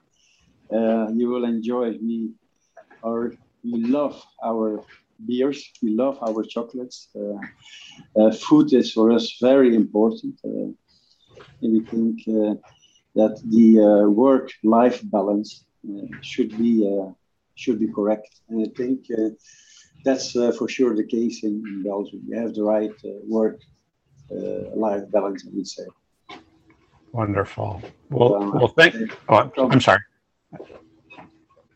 Uh, 0.71 1.07
you 1.13 1.29
will 1.29 1.45
enjoy. 1.45 1.91
We 2.01 2.31
are 3.03 3.33
we 3.63 3.85
love 3.85 4.21
our 4.43 4.81
beers. 5.27 5.59
We 5.81 5.91
love 5.91 6.17
our 6.21 6.43
chocolates. 6.43 7.09
Uh, 7.15 7.37
uh, 8.19 8.31
food 8.31 8.73
is 8.73 8.91
for 8.91 9.11
us 9.11 9.37
very 9.41 9.75
important. 9.75 10.35
and 10.43 10.75
we 11.61 11.81
think 11.93 12.17
that 13.19 13.35
the 13.55 13.65
work-life 14.09 14.99
balance 15.03 15.65
should 16.21 16.51
be 16.57 16.73
should 17.55 17.79
be 17.79 17.87
correct. 17.87 18.29
And 18.49 18.67
I 18.67 18.69
think 18.77 19.05
uh, 19.17 19.29
that's 20.03 20.35
uh, 20.35 20.51
for 20.51 20.67
sure 20.67 20.95
the 20.95 21.05
case 21.05 21.43
in, 21.43 21.63
in, 21.65 21.83
Belgium. 21.83 22.21
We 22.29 22.37
have 22.37 22.53
the 22.53 22.63
right 22.63 22.97
uh, 23.03 23.09
work 23.27 23.59
life 24.75 25.03
balance, 25.11 25.45
I 25.47 25.49
would 25.53 25.67
say. 25.67 25.85
Wonderful. 27.15 27.81
Well, 28.09 28.51
well, 28.51 28.67
thank. 28.67 28.93
Oh, 29.29 29.49
I'm 29.57 29.79
sorry. 29.79 30.01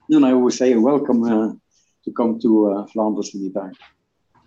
No, 0.10 0.20
no, 0.20 0.28
I 0.28 0.34
would 0.34 0.52
say 0.52 0.76
welcome 0.76 1.24
to 2.04 2.12
come 2.12 2.38
to 2.42 2.86
Flanders 2.92 3.34
anytime. 3.34 3.72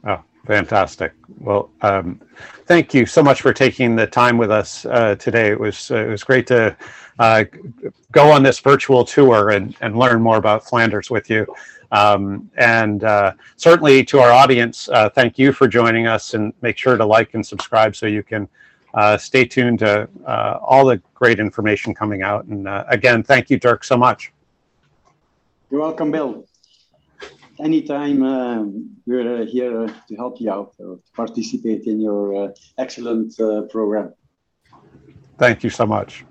Oh, 0.07 0.23
fantastic. 0.47 1.15
Well, 1.39 1.71
um, 1.81 2.21
thank 2.67 2.93
you 2.93 3.07
so 3.07 3.23
much 3.23 3.41
for 3.41 3.55
taking 3.55 3.97
the 3.97 4.07
time 4.07 4.37
with 4.37 4.51
us 4.51 4.85
uh, 4.85 5.15
today. 5.15 5.49
It 5.49 5.59
was 5.59 5.91
uh, 5.91 5.97
it 5.97 6.09
was 6.09 6.25
great 6.25 6.47
to 6.49 6.77
uh, 7.19 7.45
go 8.11 8.31
on 8.31 8.43
this 8.43 8.59
virtual 8.59 9.03
tour 9.03 9.49
and, 9.49 9.75
and 9.81 9.99
learn 9.99 10.21
more 10.21 10.37
about 10.37 10.69
Flanders 10.69 11.09
with 11.11 11.31
you. 11.31 11.47
Um, 11.91 12.51
and 12.59 13.03
uh, 13.03 13.33
certainly 13.57 14.05
to 14.05 14.21
our 14.21 14.31
audience, 14.31 14.91
uh, 14.91 15.09
thank 15.09 15.39
you 15.39 15.55
for 15.55 15.67
joining 15.67 16.07
us 16.07 16.35
and 16.35 16.53
make 16.61 16.77
sure 16.77 16.99
to 16.99 17.07
like 17.07 17.33
and 17.33 17.47
subscribe 17.47 17.97
so 17.97 18.05
you 18.05 18.23
can 18.23 18.47
uh, 18.95 19.17
stay 19.17 19.45
tuned 19.45 19.79
to 19.81 20.09
uh, 20.27 20.59
all 20.63 20.85
the 20.85 21.01
great 21.15 21.39
information 21.39 21.95
coming 21.95 22.23
out. 22.23 22.45
And 22.45 22.69
uh, 22.69 22.85
again, 22.89 23.23
thank 23.23 23.51
you, 23.51 23.59
Dirk, 23.59 23.85
so 23.85 23.97
much. 23.97 24.33
You're 25.71 25.81
welcome, 25.81 26.11
Bill. 26.11 26.47
Anytime 27.59 28.23
uh, 28.23 28.65
we're 29.07 29.43
uh, 29.43 29.47
here 29.47 29.87
to 30.09 30.17
help 30.17 30.41
you 30.41 30.51
out 30.51 30.75
or 30.79 30.97
to 30.97 31.03
participate 31.15 31.85
in 31.85 32.01
your 32.01 32.45
uh, 32.45 32.49
excellent 32.79 33.37
program. 33.71 34.13
Thank 35.39 35.65
you 35.65 35.71
so 35.71 35.87
much. 35.87 36.25